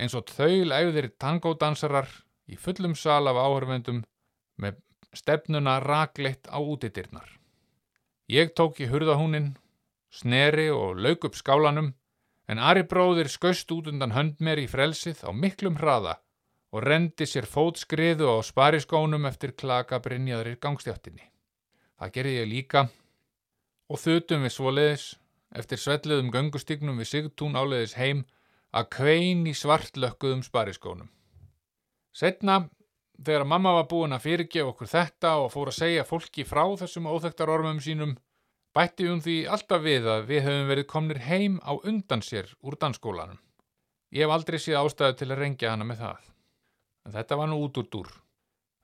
[0.00, 2.08] eins og þaul æfðir tangódansarar
[2.50, 4.02] í fullum sal af áhörvendum
[4.60, 4.80] með
[5.16, 7.28] stefnuna rakleitt á útidirnar.
[8.30, 9.56] Ég tók í hurðahúnin,
[10.10, 11.92] sneri og lauk upp skálanum,
[12.50, 16.16] en Ari bróðir skaust út undan hönd mér í frelsið á miklum hraða
[16.74, 21.26] og rendi sér fótskriðu á spariskónum eftir klaka brinjaðrir gangstjáttinni.
[21.98, 22.82] Það gerði ég líka
[23.90, 25.06] og þutum við svoleiðis
[25.58, 28.22] eftir svelluðum göngustígnum við sigtún áleiðis heim
[28.76, 31.10] að kvein í svartlökkuðum spariskónum.
[32.14, 32.68] Setna,
[33.18, 37.08] þegar mamma var búin að fyrirgefa okkur þetta og fór að segja fólki frá þessum
[37.10, 38.16] óþektar ormum sínum,
[38.74, 42.78] bætti hún því alltaf við að við höfum verið komnir heim á undan sér úr
[42.80, 43.38] dansskólanum.
[44.10, 46.30] Ég hef aldrei síð ástæðu til að rengja hana með það.
[47.06, 48.08] En þetta var nú út úr dúr.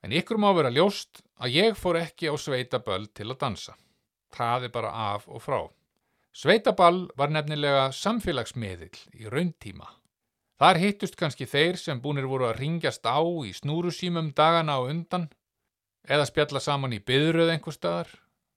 [0.03, 3.75] En ykkur má vera ljóst að ég fór ekki á sveitaböll til að dansa.
[4.31, 5.59] Traði bara af og frá.
[6.37, 9.87] Sveitaball var nefnilega samfélagsmiðil í rauntíma.
[10.61, 15.25] Þar hittust kannski þeir sem búinir voru að ringjast á í snúrusímum dagana á undan
[16.05, 18.11] eða spjalla saman í byðröð einhver staðar,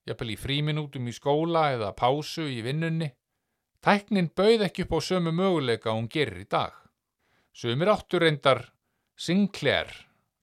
[0.05, 3.09] jafnvel í fríminútum í skóla eða pásu í vinnunni.
[3.81, 6.77] Tæknin bauð ekki upp á sömu möguleika hún gerir í dag.
[7.57, 8.67] Sumir áttur reyndar
[9.17, 9.89] Sinclair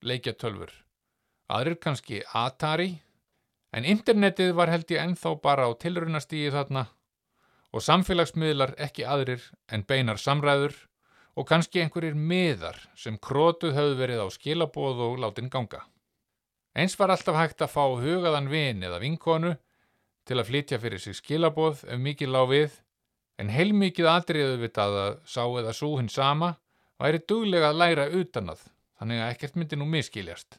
[0.02, 0.74] leikjatölfur,
[1.54, 2.96] aðrir kannski Atari,
[3.70, 6.88] en internetið var held ég enþá bara á tilrunastígi þarna
[7.74, 10.74] og samfélagsmiðlar ekki aðrir en beinar samræður
[11.38, 15.84] og kannski einhverjir miðar sem krótuð höfðu verið á skilabóð og látin ganga.
[16.74, 19.54] Eins var alltaf hægt að fá hugaðan vin eða vinkonu
[20.28, 22.72] til að flytja fyrir sig skilabóð ef mikið lág við,
[23.38, 26.56] en heilmikið atriðu vitað að sá eða sú hinn sama
[26.98, 28.64] væri duglega að læra utanað,
[28.98, 30.58] þannig að ekkert myndi nú miskiljast.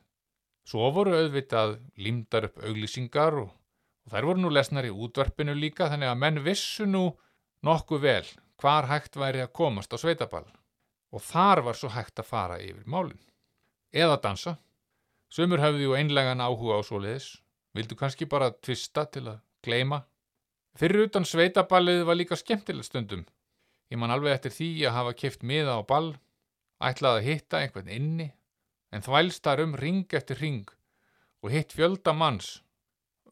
[0.64, 3.50] Svo voru auðvitað límdar upp auglýsingar og,
[4.10, 7.04] og þær voru nú lesnar í útvarpinu líka þannig að menn vissu nú
[7.62, 10.48] nokkuð vel hvar hægt væri að komast á sveitaball
[11.14, 13.22] og þar var svo hægt að fara yfir málinn.
[13.94, 14.56] Eða dansa.
[15.30, 17.28] Sumur hafði ju einlegan áhuga á svoleiðis,
[17.78, 20.04] vildu kannski bara tvista til að gleima.
[20.74, 23.28] Fyrir utan sveitaballið var líka skemmtileg stundum.
[23.94, 26.16] Ég man alveg eftir því að hafa kift miða á ball,
[26.82, 28.32] ætlaði að hitta einhvern inni,
[28.90, 30.70] en þvælst þar um ring eftir ring
[31.46, 32.60] og hitt fjölda manns,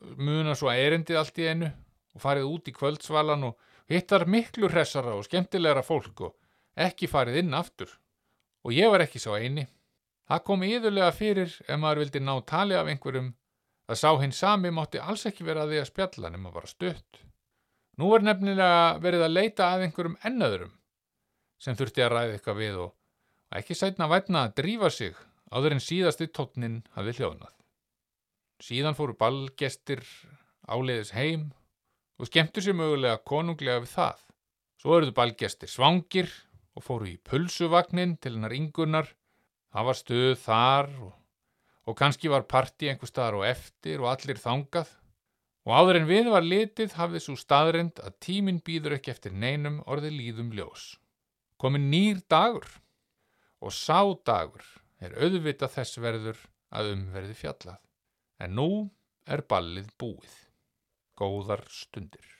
[0.02, 1.70] muna svo erindið allt í einu
[2.16, 3.58] og farið út í kvöldsvalan og
[3.92, 6.36] hittar miklu hressara og skemmtilegra fólk og
[6.88, 7.90] ekki farið inn aftur.
[8.66, 9.68] Og ég var ekki svo eini.
[10.28, 13.32] Það kom íðurlega fyrir ef maður vildi ná tali af einhverjum
[13.88, 17.22] að sá hinn sami mátti alls ekki vera að því að spjalla nema bara stutt.
[17.98, 20.74] Nú er nefnilega verið að leita að einhverjum ennöðurum
[21.64, 25.16] sem þurfti að ræða eitthvað við og ekki sætna vætna að drífa sig
[25.50, 27.57] áður en síðasti tótnin hafi hljóðnað.
[28.58, 30.02] Síðan fóru ballgestir
[30.65, 31.52] áleiðis heim
[32.17, 34.24] og skemmtu sér mögulega konunglega við það.
[34.82, 36.32] Svo eruðu ballgestir svangir
[36.78, 39.10] og fóru í pulsuvagnin til hennar yngunar.
[39.74, 41.13] Það var stuð þar og,
[41.86, 44.89] og kannski var parti einhver staðar og eftir og allir þangað.
[45.67, 49.82] Og áður en við var litið hafði svo staðrind að tíminn býður ekki eftir neinum
[49.86, 50.96] orði líðum ljós.
[51.62, 52.70] Komin nýr dagur
[53.62, 54.63] og sá dagur
[55.04, 56.39] er auðvitað þess verður
[56.74, 57.82] að umverði fjallað.
[58.45, 58.69] En nú
[59.36, 60.36] er ballið búið.
[61.17, 62.34] Góðar stundir.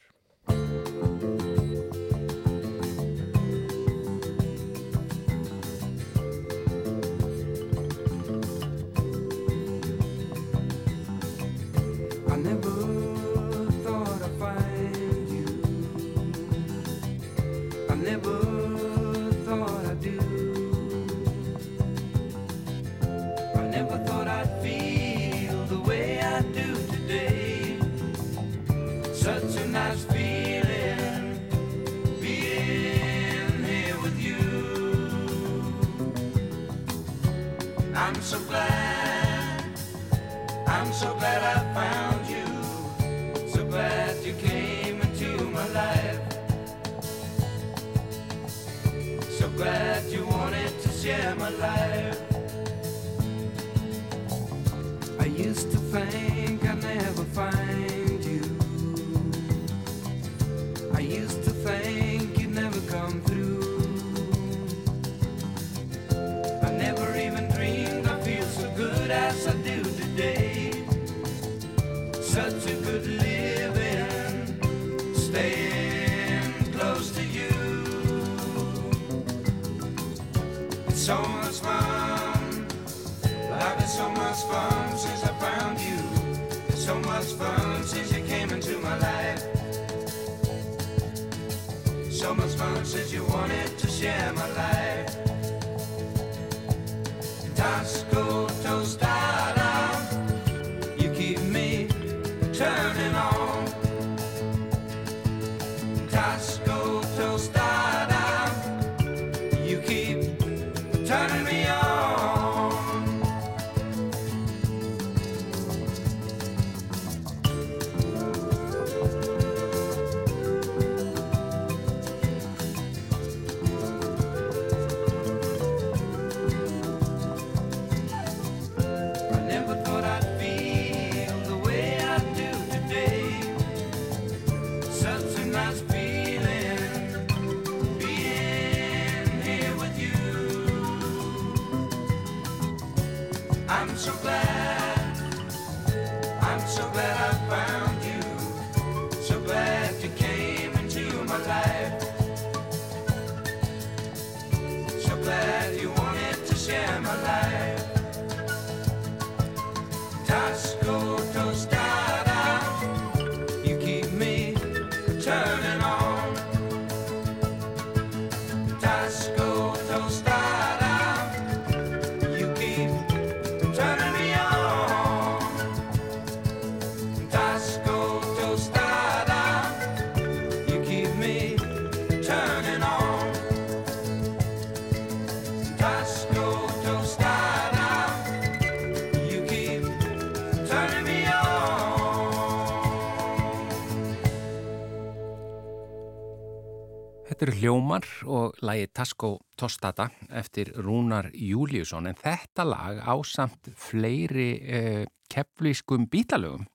[197.48, 203.70] Þetta eru hljómar og lagi Tasko Tostata eftir Rúnar Júliusson en þetta lag á samt
[203.72, 206.68] fleiri eh, keflískum bítalögum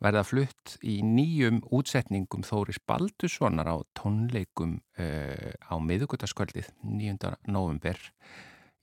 [0.00, 7.36] verða flutt í nýjum útsetningum Þóris Baldussonar á tónleikum eh, á miðugutaskvöldið 9.
[7.52, 8.00] november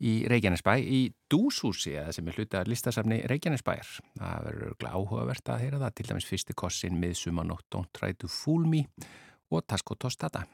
[0.05, 1.03] í Reykjanesbæ í
[1.33, 3.95] Dúshúsi eða sem er hlutað listasafni Reykjanesbæjar.
[4.21, 8.69] Það verður áhugavert að heyra það til dæmis fyrsti kossin miðsumanótt Don't Try to Fool
[8.69, 8.85] Me
[9.49, 10.45] og Tasko Tostata.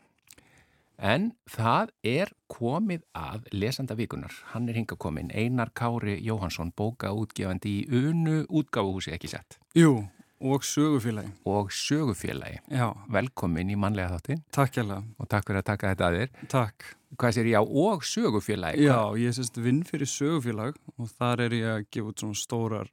[1.00, 4.34] En það er komið að lesanda vikunar.
[4.52, 5.30] Hann er hinga komin.
[5.32, 9.56] Einar Kári Jóhansson, bókaútgefandi í Unu útgáfuhúsi, ekki sett.
[9.80, 10.02] Jú,
[10.44, 11.32] og sögufélagi.
[11.48, 12.60] Og sögufélagi.
[12.72, 15.04] Já, Velkomin í mannlega þáttinn takk hérlega.
[15.20, 16.48] og takk fyrir að taka þetta að þér.
[16.52, 16.90] Takk.
[17.20, 18.84] Hvað sér ég á og sögufélagi?
[18.84, 22.92] Já, ég sérst vinn fyrir sögufélag og þar er ég að gefa út svona stórar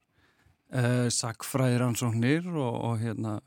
[0.73, 3.41] uh, sakfræðiransóknir og, og hérna,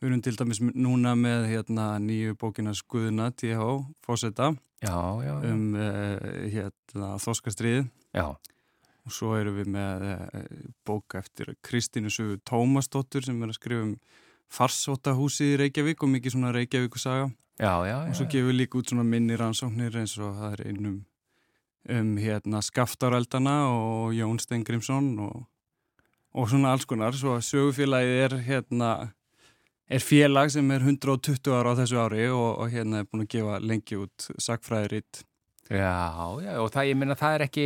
[0.00, 3.64] við erum til dæmis núna með hérna nýju bókina Skuðuna, T.H.
[4.04, 4.52] Fósetta
[4.84, 5.54] Já, já, já.
[5.54, 6.18] um uh,
[6.52, 8.26] hérna Þoskastriðið já.
[9.06, 10.44] og svo erum við með uh,
[10.86, 13.96] bóka eftir Kristínu Sögu Tómasdóttur sem er að skrifa um
[14.52, 18.10] farsótahúsið í Reykjavík og mikið svona Reykjavíkusaga Já, já, já.
[18.12, 20.96] og svo gefum við líka út svona minni rannsóknir eins og það er einum
[21.88, 25.46] um hérna Skaftáreldana og Jón Stengrimsson og,
[26.36, 28.90] og svona alls konar svo sögufélagið er hérna
[29.88, 33.32] er félag sem er 120 ára á þessu ári og, og hérna er búin að
[33.36, 35.24] gefa lengi út sakfræðiritt
[35.66, 37.64] Já, já, og það, ég minna, það er ekki,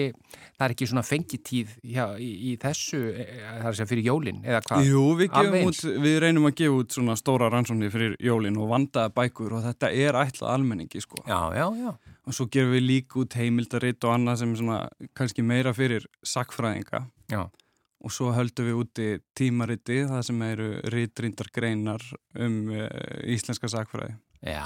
[0.57, 4.07] það er ekki svona fengitíð já, í, í þessu, e, það er að segja fyrir
[4.09, 4.87] jólinn, eða hvað?
[4.89, 5.37] Jú, við,
[5.69, 9.67] út, við reynum að gefa út svona stóra rannsóknir fyrir jólin og vandaða bækur og
[9.67, 11.93] þetta er ætlað almenningi sko Já, já, já.
[12.25, 14.81] og svo gerum við líka út heimildaritt og annað sem er svona
[15.21, 17.43] kannski meira fyrir sakfræðinga Já.
[18.01, 22.05] Og svo höldum við úti tímariti það sem eru ritrindar greinar
[22.39, 22.89] um uh,
[23.29, 24.65] íslenska sakfræði Já,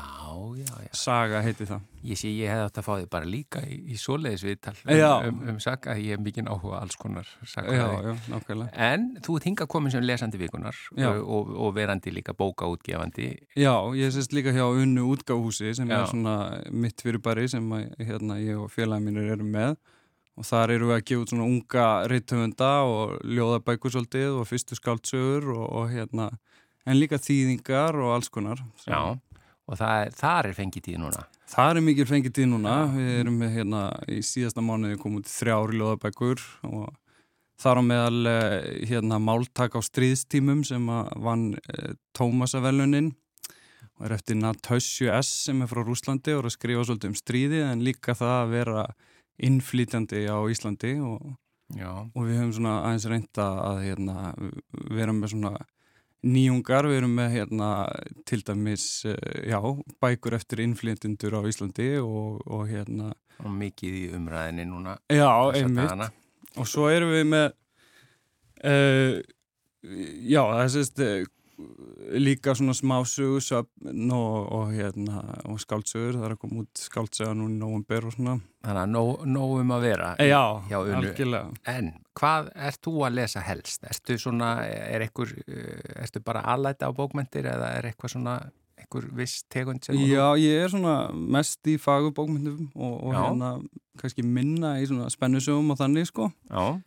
[0.55, 0.91] já, já.
[0.95, 3.97] Saga heiti það Ég sé, ég hefði átt að fá þig bara líka í, í
[3.99, 5.09] svoleiðis viðtal um, Já.
[5.27, 7.97] um, um saka, ég hef mikið áhuga alls konar Já, sakfræði.
[8.07, 11.09] já, nákvæmlega En þú ert hingað komin sem lesandi vikunar Já.
[11.19, 13.27] og, og, verandi líka bókaútgefandi.
[13.59, 16.05] Já, ég sést líka hjá unnu útgáhúsi sem Já.
[16.05, 16.37] er svona
[16.71, 19.75] mitt fyrirbæri sem að, hérna, ég og félagi mínir eru með
[20.35, 24.79] og þar eru við að gefa út svona unga reythöfunda og ljóðabækur svolítið og fyrstu
[24.79, 26.31] skáldsögur og, og hérna
[26.85, 28.61] en líka þýðingar og alls konar.
[28.89, 29.15] Já,
[29.65, 31.25] og það er, þar er fengitíð núna.
[31.55, 35.33] Það er mikil fengið tíð núna, við erum með hérna í síðasta mánuði komið út
[35.33, 36.87] þrjári ljóðabækur og
[37.61, 38.55] þar á meðal eh,
[38.91, 43.13] hérna máltak á stríðstímum sem að vann eh, Tómasavelunin
[43.95, 47.19] og er eftir Natasju S sem er frá Rúslandi og er að skrifa svolítið um
[47.19, 48.87] stríði en líka það að vera
[49.43, 51.35] innflýtjandi á Íslandi og,
[51.81, 54.17] og við höfum svona aðeins reynda að hérna,
[54.95, 55.55] vera með svona
[56.25, 57.69] nýjungar, við erum með hérna
[58.29, 59.59] til dæmis, eh, já,
[60.01, 63.13] bækur eftir innflýtjendur á Íslandi og, og hérna,
[63.43, 64.97] og mikið í umræðinni núna.
[65.11, 66.11] já, einmitt.
[66.57, 67.47] og svo erum við með
[68.65, 69.21] uh,
[70.25, 71.27] já, það sérst uh,
[72.21, 77.49] líka svona smásugusöfn og, og hérna og skáldsögur, það er að koma út skáldsöga nú
[77.51, 80.11] í nóvumber og svona Þannig að nóg, nóg um að vera.
[80.25, 80.95] já, hjá Unu.
[80.97, 83.85] algjörlega En hvað ert þú að lesa helst?
[83.91, 85.33] Ertu svona, er ekkur,
[86.01, 88.39] ertu bara aðlæta á bókmentir eða er eitthvað svona,
[88.81, 93.21] ekkur viss tegund sem Já, ég er svona mest í fagubókmyndum og, og Já.
[93.27, 93.53] hérna
[94.01, 96.31] kannski minna í svona spennusögum og þannig sko?
[96.51, 96.81] Já.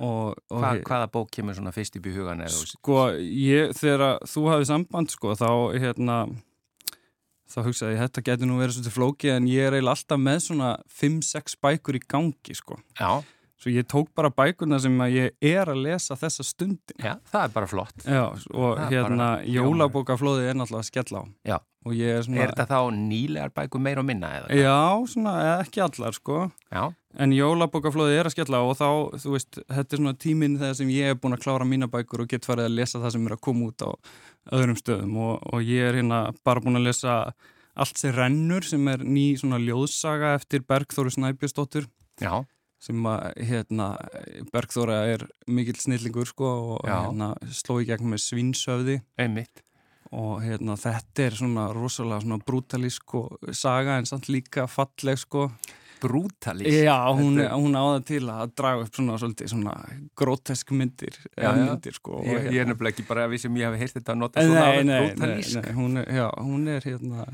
[0.00, 3.74] Og, og Hva, hvaða bók kemur svona fyrst upp í hugan eða þú Sko, ég,
[3.76, 6.16] þegar þú hafið samband, sko, þá, hérna,
[7.50, 10.40] þá hugsaði ég, þetta getur nú verið svolítið flókið, en ég er eiginlega alltaf með
[10.46, 10.72] svona
[11.02, 12.80] 5-6 bækur í gangi, sko.
[13.00, 13.20] Já,
[13.60, 16.96] Svo ég tók bara bækurna sem að ég er að lesa þessa stundin.
[16.96, 18.06] já, það er bara flott.
[18.06, 18.22] Já,
[18.54, 21.24] og Það hérna, jólabókaflóðið er náttúrulega að skella á.
[21.44, 21.58] Já.
[21.90, 22.40] Er svona...
[22.44, 24.56] Er þetta þá nýlegar bækur meir og minna eða?
[24.56, 26.50] Já, svona, ekki allar, sko.
[26.72, 26.82] Já,
[27.18, 28.88] En jólabókaflóðið er að skella á og þá,
[29.18, 32.22] þú veist, þetta er svona tíminn þegar sem ég er búin að klára mína bækur
[32.22, 33.90] og get farið að lesa það sem er að koma út á
[34.54, 37.16] öðrum stöðum og, og ég er hérna bara búin að lesa
[37.80, 41.86] Allt sem rennur sem er ný svona ljóðsaga eftir Bergþóru Snæbjörnsdóttur
[42.20, 42.32] já,
[42.80, 43.90] sem að, hérna,
[44.54, 49.60] Bergþóra er mikill snillingur, sko, og hérna sló í gegn með svinsöfði einmitt.
[50.10, 55.50] og hérna, þetta er svona rosalega svona brútalísk og saga en samt líka falleg sko.
[56.00, 56.72] Brútalísk?
[56.86, 57.58] Já, hún, þetta...
[57.60, 59.74] hún áða til að draga upp svona, svolítið, svona
[60.16, 63.60] grótesk myndir, já, myndir sko, ég, ég er hérna- nefnilega ekki bara að við sem
[63.60, 65.60] ég hef heist þetta að nota svona nei, nei, brútalísk.
[65.60, 67.26] nei, hún er, Já, hún er hérna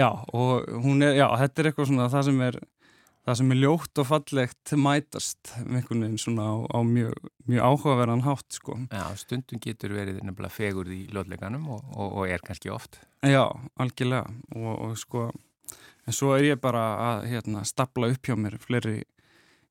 [0.00, 2.60] já, og hún er, já, þetta er eitthvað svona það sem er
[3.26, 8.24] það sem er ljótt og fallegt mætast einhvern veginn svona á, á mjög, mjög áhugaverðan
[8.24, 8.78] hátt sko.
[8.88, 13.00] Já, stundum getur verið nefnilega fegur í lótleikanum og, og, og er kannski oft.
[13.26, 13.44] Já,
[13.80, 14.26] algjörlega.
[14.56, 15.28] Og, og sko,
[16.06, 19.02] en svo er ég bara að hérna, stapla upp hjá mér fleiri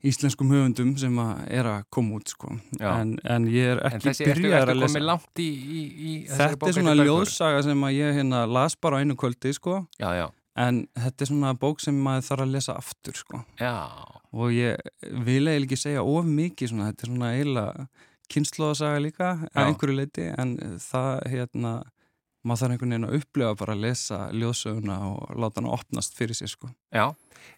[0.05, 2.53] íslenskum höfundum sem að er að koma út sko.
[2.79, 5.01] En, en ég er ekki byrjar að lesa
[5.43, 9.17] í, í, í Þetta er svona ljóðsaga sem að ég hérna, las bara á einu
[9.19, 9.81] kvöldi sko.
[9.99, 13.43] Já, já en þetta er svona bók sem maður þarf að lesa aftur sko.
[14.31, 14.77] og ég
[15.25, 17.87] vil eiginlega ekki segja of mikið svona, þetta er svona eiginlega
[18.29, 21.71] kynnslóðasaga líka að einhverju leiti en það hérna
[22.45, 26.37] maður þarf einhvern veginn að upplifa bara að lesa ljóðsöguna og láta hana opnast fyrir
[26.37, 26.69] sér sko.
[26.95, 27.09] Já,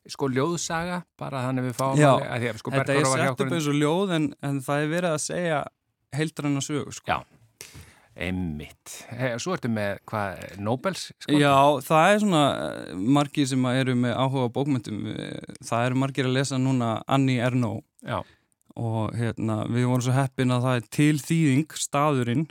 [0.10, 3.70] sko ljóðsaga bara þannig við fáum Já, að, að sko, þetta er sett upp eins
[3.70, 5.62] og ljóð en, en það er verið að segja
[6.18, 7.14] heildrann að sögu sko.
[7.14, 7.41] Já
[8.12, 8.96] Einmitt.
[9.08, 11.08] Hey, svo ertu með hvað, Nobels?
[11.16, 11.38] Sko?
[11.40, 11.54] Já,
[11.86, 15.02] það er svona eh, margir sem eru með áhuga á bókmyndum.
[15.64, 18.20] Það eru margir að lesa núna Annie Ernaux Já.
[18.76, 22.48] og hérna, við vorum svo heppin að það er til þýðing, staðurinn,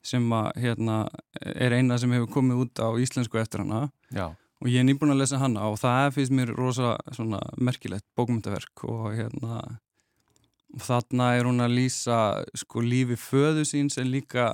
[0.00, 1.02] sem að, hérna,
[1.44, 3.90] er eina sem hefur komið út á íslensku eftir hana.
[4.16, 4.30] Já.
[4.60, 8.84] Og ég er nýbúin að lesa hana og það finnst mér rosa svona merkilegt bókmyndaverk
[8.88, 9.60] og hérna
[10.78, 12.18] þarna er hún að lýsa
[12.58, 14.52] sko lífi föðu síns en líka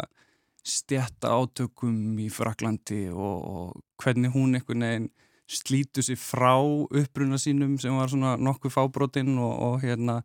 [0.67, 5.11] stjætta átökum í Fraklandi og, og hvernig hún einhvern veginn
[5.47, 10.21] slítu sér frá uppruna sínum sem var svona nokkuð fábrotinn og, og hérna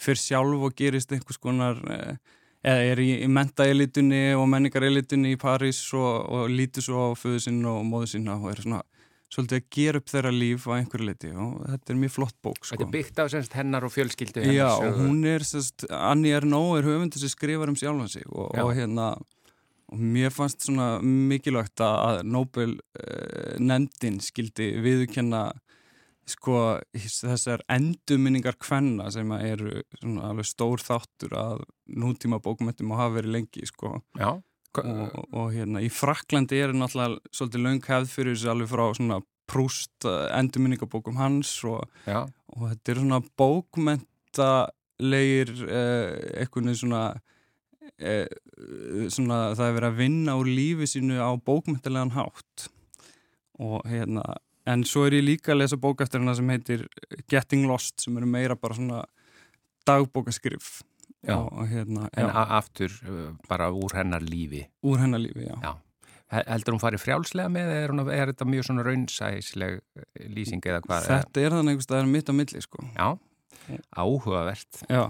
[0.00, 2.16] fyrir sjálf og gerist einhvers konar eh,
[2.64, 7.44] eða er í, í mentaelitunni og menningarelitunni í París og, og lítur svo á föðu
[7.46, 8.82] sín og móðu sína og er svona
[9.34, 12.60] svolítið að gera upp þeirra líf á einhverju liti og þetta er mjög flott bók
[12.60, 12.74] sko.
[12.74, 16.34] Þetta er byggt á semst hennar og fjölskyldu hennar Já, og hún er semst, Annie
[16.36, 19.12] Ernaux er höfundur sem skrifar um sjálfan sig og, og hérna
[19.94, 25.52] og mér fannst svona mikilvægt að Nobel uh, nefndin skildi viðkenna
[26.28, 31.64] sko þessar enduminningar kvenna sem eru svona alveg stór þáttur að
[32.00, 33.88] nútíma bókumöttum og hafa verið lengi sko.
[34.80, 39.18] Og, og hérna í Fraklandi er náttúrulega svolítið laung hefð fyrir þessu alveg frá svona
[39.50, 41.80] prúst eh, endurminningabókum hans og,
[42.56, 47.02] og þetta er svona bókmentalegir eh, eitthvað svona,
[47.98, 48.26] eh,
[49.12, 52.68] svona það er verið að vinna úr lífi sínu á bókmentalegan hátt.
[53.62, 54.24] Og hérna
[54.70, 56.86] en svo er ég líka að lesa bók eftir hana sem heitir
[57.30, 59.04] Getting Lost sem eru meira bara svona
[59.88, 60.80] dagbókaskrif.
[61.24, 64.60] Og, hérna, en aftur uh, bara úr hennar lífi.
[64.84, 65.70] Úr hennar lífi, já, já.
[66.50, 69.78] heldur hún farið frjálslega með eða er, er þetta mjög svona raunsæsleg
[70.34, 72.84] lýsing eða hvað þetta er þannig að það er mitt á milli sko.
[72.92, 73.08] já,
[73.96, 74.84] áhugavert.
[74.84, 75.04] Já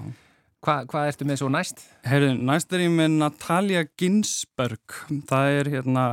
[0.65, 1.85] Hva, hvað ertu með svo næst?
[2.09, 4.99] Herri, næst er ég með Natalia Ginsberg
[5.29, 6.07] það er hérna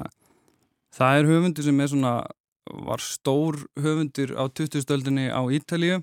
[0.92, 2.14] það er höfundur sem er svona
[2.92, 6.02] var stór höfundur á 2000-stöldinni á Ítalíu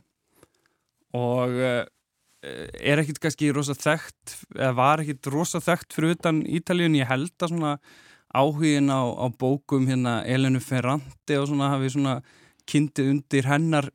[1.17, 1.61] og
[2.39, 7.09] Eh, er ekkit kannski rosa þekkt eða var ekkit rosa þekkt fyrir utan Ítalíun, ég
[7.11, 7.73] held að svona
[8.31, 12.21] áhugin á, á bókum hérna Elenu Ferrante og svona hafi svona
[12.71, 13.89] kynnti undir hennar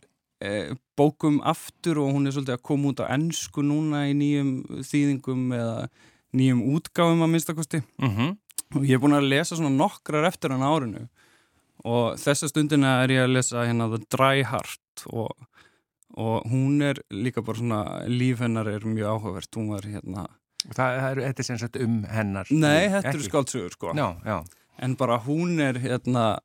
[0.98, 4.54] bókum aftur og hún er svolítið að koma út á ennsku núna í nýjum
[4.90, 5.78] þýðingum eða
[6.34, 8.36] nýjum útgáfum að minnstakosti mm -hmm.
[8.76, 11.08] og ég er búin að lesa svona nokkrar eftir hann árinu.
[11.84, 15.32] Og þessa stundina er ég að lesa hérna The Dry Heart og
[16.14, 19.56] og hún er líka bara svona líf hennar er mjög áhugavert.
[19.56, 20.28] Hún var hérna
[20.72, 23.92] Það er, er sem sagt um hennar Nei, þetta eru skáltsugur sko.
[23.98, 24.38] Já, já.
[24.80, 26.40] en bara hún er hérna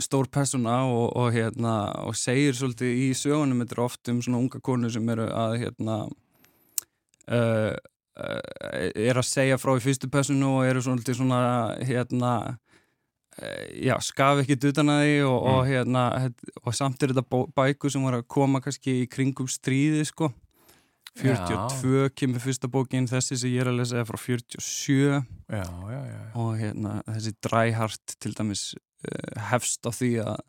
[0.00, 1.74] stór persóna og, og hérna
[2.04, 5.56] og segir svolítið í sögunum þetta er oft um svona unga konu sem eru að
[5.62, 5.98] hérna
[7.30, 8.40] uh, uh,
[8.90, 11.42] er að segja frá í fyrstu personu og eru svolítið svona
[11.84, 12.34] hérna
[13.34, 15.46] Eh, já, skaf ekki utan að því og, mm.
[15.50, 16.02] og, hérna,
[16.62, 20.28] og samt er þetta bæku sem var að koma kannski í kringum stríði sko
[21.20, 22.08] 42 já.
[22.18, 26.56] kemur fyrsta bókin þessi sem ég er að lesa er frá 47 já, já, og
[26.58, 30.40] hérna, þessi dræhart til dæmis uh, hefst á því að,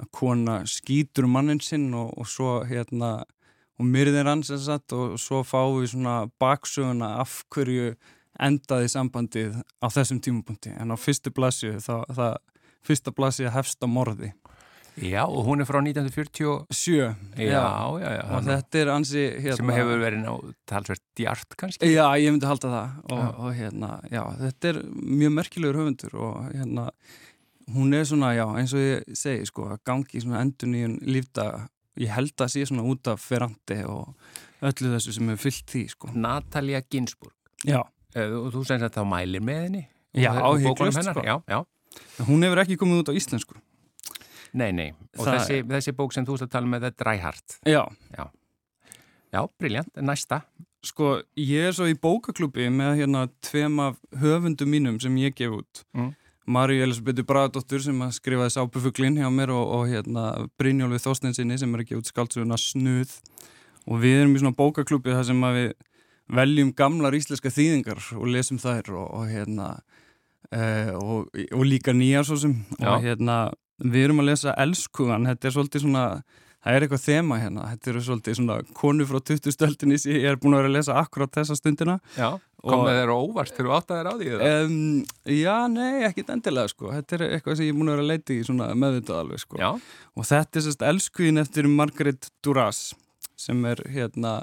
[0.00, 3.18] að kona skýtur mannin sinn og, og svo hérna
[3.78, 7.92] og myrðir hans og svo fáum við svona baksöguna af hverju
[8.38, 10.72] endaði sambandið á þessum tímapunkti.
[10.78, 12.36] En á fyrstu blasju það, það
[12.86, 14.32] fyrsta blasju hefst á morði
[15.04, 17.62] Já, og hún er frá 1947 Sjö, Já,
[18.02, 20.32] já, já, og þetta er ansi hérna, sem hefur verið ná
[20.66, 21.90] talsvert djart kannski?
[21.92, 22.96] Já, ég myndi halda það.
[23.06, 23.28] Og, Já.
[23.38, 26.88] og hérna, já, þetta er mjög merkilegur höfundur og hérna
[27.76, 30.84] hún er svona, já, eins og ég segi sko, að gangi í svona endun í
[31.14, 31.66] lífdaga
[31.98, 34.14] ég held að sé svona út af ferandi og
[34.62, 36.10] öllu þessu sem hefur fyllt því sko.
[36.14, 37.34] Natalia Ginsburg
[37.66, 37.82] Já,
[38.16, 39.80] Eh, og þú segir að þá mælir með henni?
[40.16, 41.22] Já, hennar, sko.
[41.22, 41.58] já, já.
[42.24, 43.58] hún hefur ekki komið út á íslensku
[44.54, 47.04] Nei, nei, og Það- þessi, þessi bók sem þú ert að tala með þetta er
[47.04, 47.58] Dry Heart.
[47.66, 47.84] Já,
[49.28, 50.42] Já, briljant, næsta.
[50.82, 55.52] Sko, ég er svo í bókaklúbi með hérna tveim af höfundum mínum sem ég gef
[55.58, 55.82] út.
[55.92, 56.14] Mm.
[56.48, 60.24] Maríu Elisabethu Bragadóttur sem að skrifaði sápufuglin hjá mér og, og hérna
[60.56, 63.12] Brynjólfi Þorstensinni sem er að gefa út skaldsuguna Snuð.
[63.88, 65.68] Og við erum í svona bókaklúbi þar sem að við
[66.38, 69.68] veljum gamlar íslenska þýðingar og lesum þær og, og hérna
[70.54, 72.56] uh, og, og líka nýjar svo sem.
[72.78, 72.94] Já.
[72.94, 73.38] og hérna
[73.84, 76.04] við erum að lesa Elskugan, þetta er svolítið svona
[76.58, 80.24] það er eitthvað þema hérna, þetta eru svolítið svona konu frá 20 stöldinni sem ég
[80.32, 81.94] er búin að vera að lesa akkurat þessa stundina.
[82.18, 84.48] Já, Og- kom með þeirra óvart þegar þú átt að þeirra á því eða?
[84.66, 85.04] um,
[85.38, 86.90] Já, nei, ekkit endilega sko.
[86.96, 89.42] Þetta er eitthvað sem ég er búin að vera að leita í svona meðvitað alveg
[89.44, 89.60] sko.
[89.62, 89.70] Já,
[90.18, 92.82] og þetta er sérst elskuðin eftir Margaret Duras
[93.38, 94.34] sem er hérna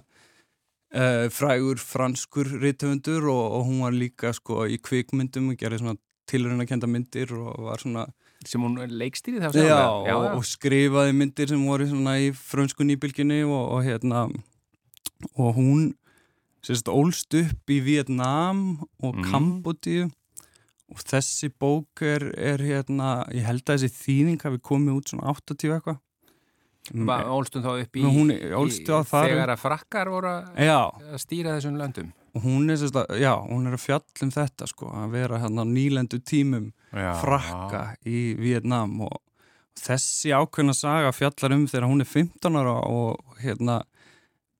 [0.96, 6.00] uh, frægur franskur rithöfundur og, og hún var líka sko í kvikmyndum og gerði svona
[6.32, 8.08] tilröndakenda myndir og var svona
[8.46, 13.44] sem hún leikstýri þá já, sjálf og, skrifaði myndir sem voru svona í frönsku nýbylginni
[13.48, 14.26] og, og hérna
[15.40, 15.88] og hún
[16.66, 19.32] sérst ólst upp í Vietnam og Mhm.
[19.32, 20.12] Kambodíu
[20.92, 25.32] og þessi bók er, er hérna, ég held að þessi þýðing hafi komið út svona
[25.34, 25.98] 80 eitthvað.
[26.94, 28.70] Ólstum þá upp í, í
[29.10, 30.82] þar þegar að frakkar voru að Já,
[31.18, 32.12] stýra þessum löndum
[32.44, 35.68] hún er sérst já, hún er að fjalla um þetta sko, að vera hérna á
[35.68, 37.12] nýlendu tímum já.
[37.22, 39.22] frakka í Vietnam og
[39.80, 43.82] þessi ákveðna saga fjallar um þegar hún er 15 ára og hérna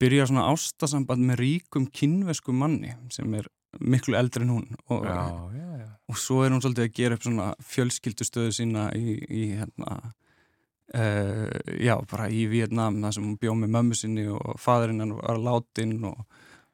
[0.02, 3.48] byrja svona ástasamband með ríkum kynvesku manni sem er
[3.80, 5.24] miklu eldri en hún og, Já,
[5.56, 5.88] já, já.
[6.08, 9.98] og svo er hún svolítið að gera upp svona fjölskyldustöðu sína í, í hérna
[10.96, 11.48] uh,
[11.80, 15.42] já, bara í Vietnam þar sem hún bjóð með mömmu sinni og fadurinn hann var
[15.44, 16.24] látin og,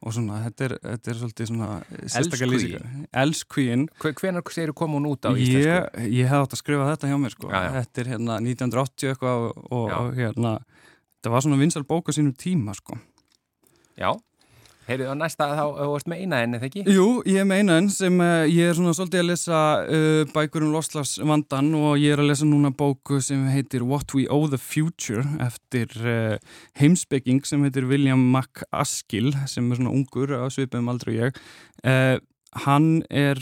[0.01, 1.67] og svona, þetta er, þetta er svolítið svona
[2.21, 2.47] Elskhugi.
[2.51, 2.85] lýsingar.
[3.21, 5.61] Elskvíin Hve- Hvenær segir kom hún út á íslensku?
[5.67, 7.51] Ég, ég hef átt að skrifa þetta hjá mér sko.
[7.51, 7.71] Já, já.
[7.79, 12.73] Þetta er hérna 1980 eitthvað og, og hérna þetta var svona vinsal bóka sínum tíma
[12.73, 12.97] sko.
[14.01, 14.09] Já,
[14.91, 16.95] heyrðu á næsta þá þú varst með eina enni, þegar ekki?
[16.95, 20.73] Jú, ég meina enn sem uh, ég er svona svolítið að lesa uh, bækur um
[20.75, 25.23] loslasvandan og ég er að lesa núna bóku sem heitir What We Owe the Future
[25.43, 26.35] eftir uh,
[26.81, 31.41] heimspeking sem heitir William McAskill sem er svona ungur á svipum aldrei ég
[32.65, 33.39] hann er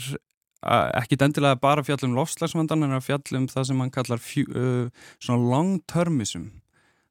[0.64, 3.94] uh, ekkit endilega bara að fjalla um lofslagsvandan en að fjalla um það sem hann
[3.94, 4.46] kallar fjú,
[5.18, 6.50] svona long-termism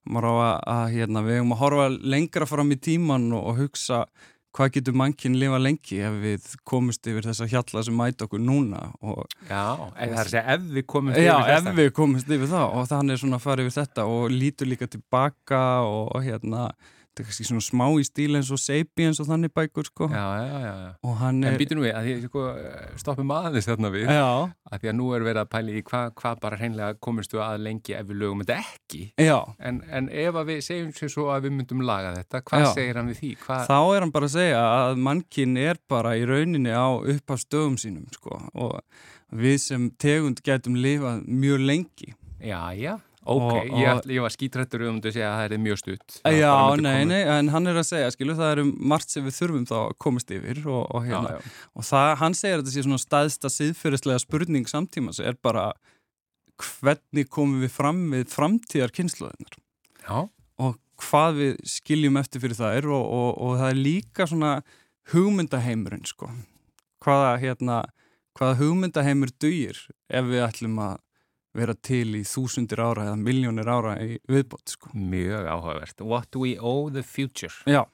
[0.10, 3.64] maður á að, að hérna, við hefum að horfa lengra fram í tíman og, og
[3.64, 4.04] hugsa
[4.56, 8.88] hvað getur mannkinn lifa lengi ef við komumst yfir þessa hjalla sem mæta okkur núna
[9.00, 12.78] og Já, það er að segja ef við komum Já, ef við komumst yfir það
[12.80, 16.66] og þannig er svona að fara yfir þetta og lítur líka tilbaka og, og hérna
[17.20, 20.08] þetta er kannski svona smá í stíl eins og Sapiens og þannig bækur sko.
[20.14, 20.92] Já, já, já, já.
[21.04, 22.44] og hann En er býtum við, að því sko,
[23.02, 24.28] stoppum aðeins þarna við, Já,
[24.72, 27.44] að því að nú er verið að pæli í hvað hva bara hreinlega komumst við
[27.44, 29.02] að lengi ef við lögum þetta ekki.
[29.20, 29.38] já.
[29.60, 33.12] En, en ef við segjum sér svo að við myndum laga þetta, hvað segir hann
[33.12, 33.34] við því?
[33.44, 37.78] Hvað, þá er hann bara að segja að mannkinn er bara í rauninni á upphafstöðum
[37.82, 38.40] sínum sko.
[38.56, 38.80] Og
[39.36, 42.14] við sem tegund getum lifað mjög lengi.
[42.40, 42.96] Já, já,
[43.30, 45.78] ok, Og- ég, og- ætla- ég var skítrættur um að segja að það er mjög
[45.82, 46.16] stutt.
[46.26, 49.38] Það Já, nei, nei, en hann er að segja, skilu, það eru margt sem við
[49.40, 51.54] þurfum þá að komast yfir og, og Já, hérna, já.
[51.76, 55.68] og það, hann segir að þetta sé svona staðsta siðferðislega spurning samtímas er bara
[56.60, 59.60] hvernig komum við fram við framtíðar kynnslóðinar
[60.04, 60.28] Já,
[60.60, 64.54] og hvað við skiljum eftir fyrir og, og, og það er líka svona
[65.14, 66.28] hugmyndaheimurinn sko.
[67.04, 67.78] Hvaða hérna
[68.38, 70.98] hvaða hugmyndaheimur dugir ef við ætlum að
[71.58, 76.02] vera til í þúsundir ára eða miljónir ára í viðbót sko mjög áhugavert.
[76.06, 77.54] What we owe the future.
[77.70, 77.86] Já,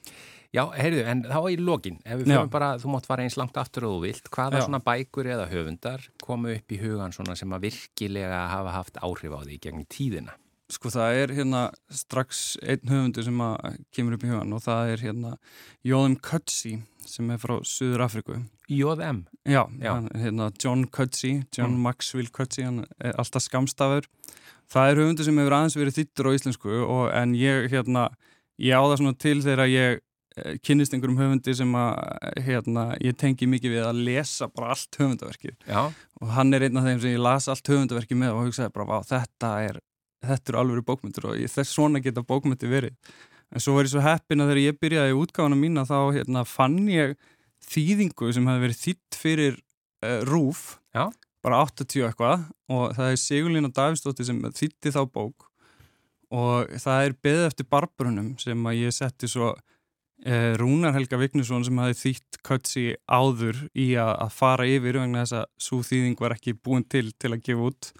[0.56, 3.58] Já, heyrðu, en þá í lokin, ef við fyrir bara, þú mátt fara eins langt
[3.60, 4.64] aftur og þú vilt, hvaða Já.
[4.64, 9.36] svona bækur eða höfundar komu upp í hugan svona sem að virkilega hafa haft áhrif
[9.36, 10.38] á því gegnum tíðina?
[10.72, 11.62] sko það er hérna
[11.93, 15.34] strax einn höfundur sem að kemur upp í hugan og það er hérna
[15.86, 18.39] Jóðum Cutsey sem er frá Suður Afriku
[18.70, 19.26] J.M.
[19.45, 19.91] Já, Já.
[19.93, 21.82] Hann, hérna John Cutsey, John Mm.
[21.86, 24.07] Maxwell Cutsey hann er alltaf skamstafur
[24.72, 28.07] það er höfundur sem hefur aðeins verið þittur á íslensku og, en ég hérna
[28.57, 29.99] ég á það svona til þegar ég
[30.38, 34.97] eh, kynnist einhverjum höfundi sem að hérna, ég tengi mikið við að lesa bara allt
[34.97, 35.84] höfundaverkið Já,
[36.22, 38.89] og hann er einn af þeim sem ég las allt höfundaverkið með og hugsaði bara,
[38.89, 39.80] vá, þetta er
[40.26, 42.97] þetta eru alveg bókmyndir og þess svona geta bókmyndir verið
[43.53, 46.41] en svo var ég svo heppin að þegar ég byrjaði í útgáðana mína þá hérna,
[46.49, 47.13] fann ég
[47.72, 50.63] þýðingu sem hefði verið þýtt fyrir uh, Rúf
[50.95, 51.09] Já.
[51.45, 55.49] bara 80 eitthvað og það er Sigurlín og Davíðsdóttir sem þýtti þá bók
[56.36, 61.66] og það er beðið eftir barbrunum sem að ég setti svo uh, Rúnar Helga Vignesson
[61.68, 66.20] sem hafi þýtt Kötsi áður í að, að fara yfir vegna þess að svo þýðing
[66.22, 67.91] var ekki búin til til að gefa út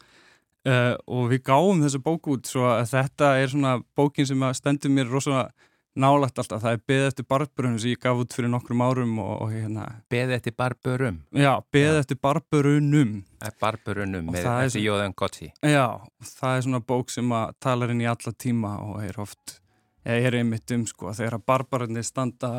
[0.70, 4.94] uh, og við gáum þessu bók út svo að þetta er svona bókin sem stendur
[4.94, 5.50] mér rosalega
[5.96, 9.34] nálagt alltaf, það er beðið eftir barburunum sem ég gaf út fyrir nokkrum árum og,
[9.46, 15.16] og hérna, Beðið eftir barburum, já, beðið eftir barburunum eh, barburunum Og með svo- Jóðan
[15.16, 15.52] Gotsi.
[15.64, 15.86] já,
[16.36, 19.60] það er svona bók sem að talar inn í alla tíma og er oft
[20.06, 22.52] eða er einmitt um sko, þegar að barbararnir standa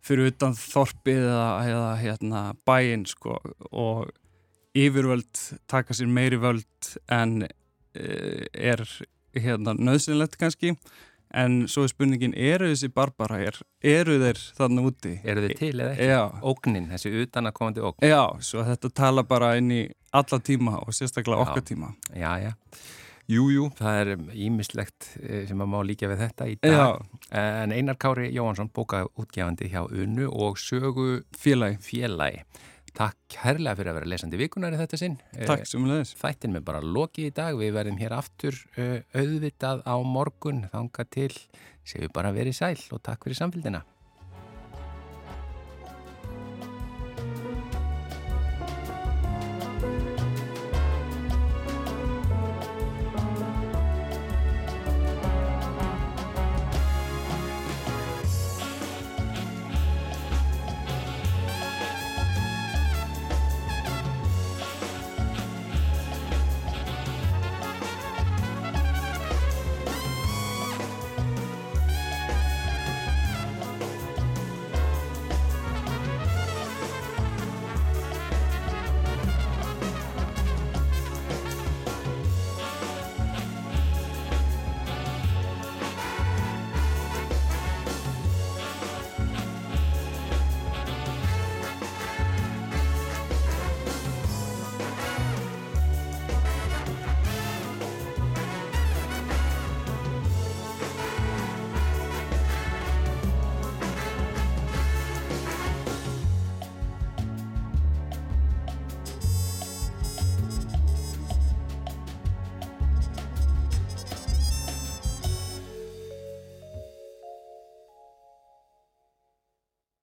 [0.00, 3.34] fyrir utan þorpið eða, eða hérna bæinn sko
[3.72, 4.08] og
[4.78, 8.84] yfirvöld taka sér meiri völd en uh, er
[9.34, 10.76] hérna nöðsynlegt kannski
[11.34, 15.12] en svo er spurningin, eru þessi barbara hér, eru þeir þarna úti?
[15.24, 16.08] Eru þið til eða ekki?
[16.10, 18.06] Já, Ógnin, þessi utan að komandi ógn.
[18.08, 21.46] já, svo þetta tala bara inn í alla tíma og sérstaklega Já.
[21.48, 21.92] okkar tíma.
[22.14, 22.52] Já, já.
[23.30, 25.04] Jú, jú, það er ímislegt
[25.46, 26.72] sem að má líka við þetta í dag.
[26.74, 31.78] Já, En Einar Kári Jóhansson, bókaútgefandi hjá Unnu og sögu félagi.
[31.78, 32.42] félagi.
[32.96, 35.16] Takk herlega fyrir að vera lesandi vikunar í þetta sinn.
[35.46, 36.14] Takk sem leðis.
[36.18, 37.58] Þættin með bara lokið í dag.
[37.60, 40.64] Við verðum hér aftur uh, auðvitað á morgun.
[40.72, 41.32] Þanga til,
[41.86, 43.84] séu bara verið sæl og takk fyrir samfélgina.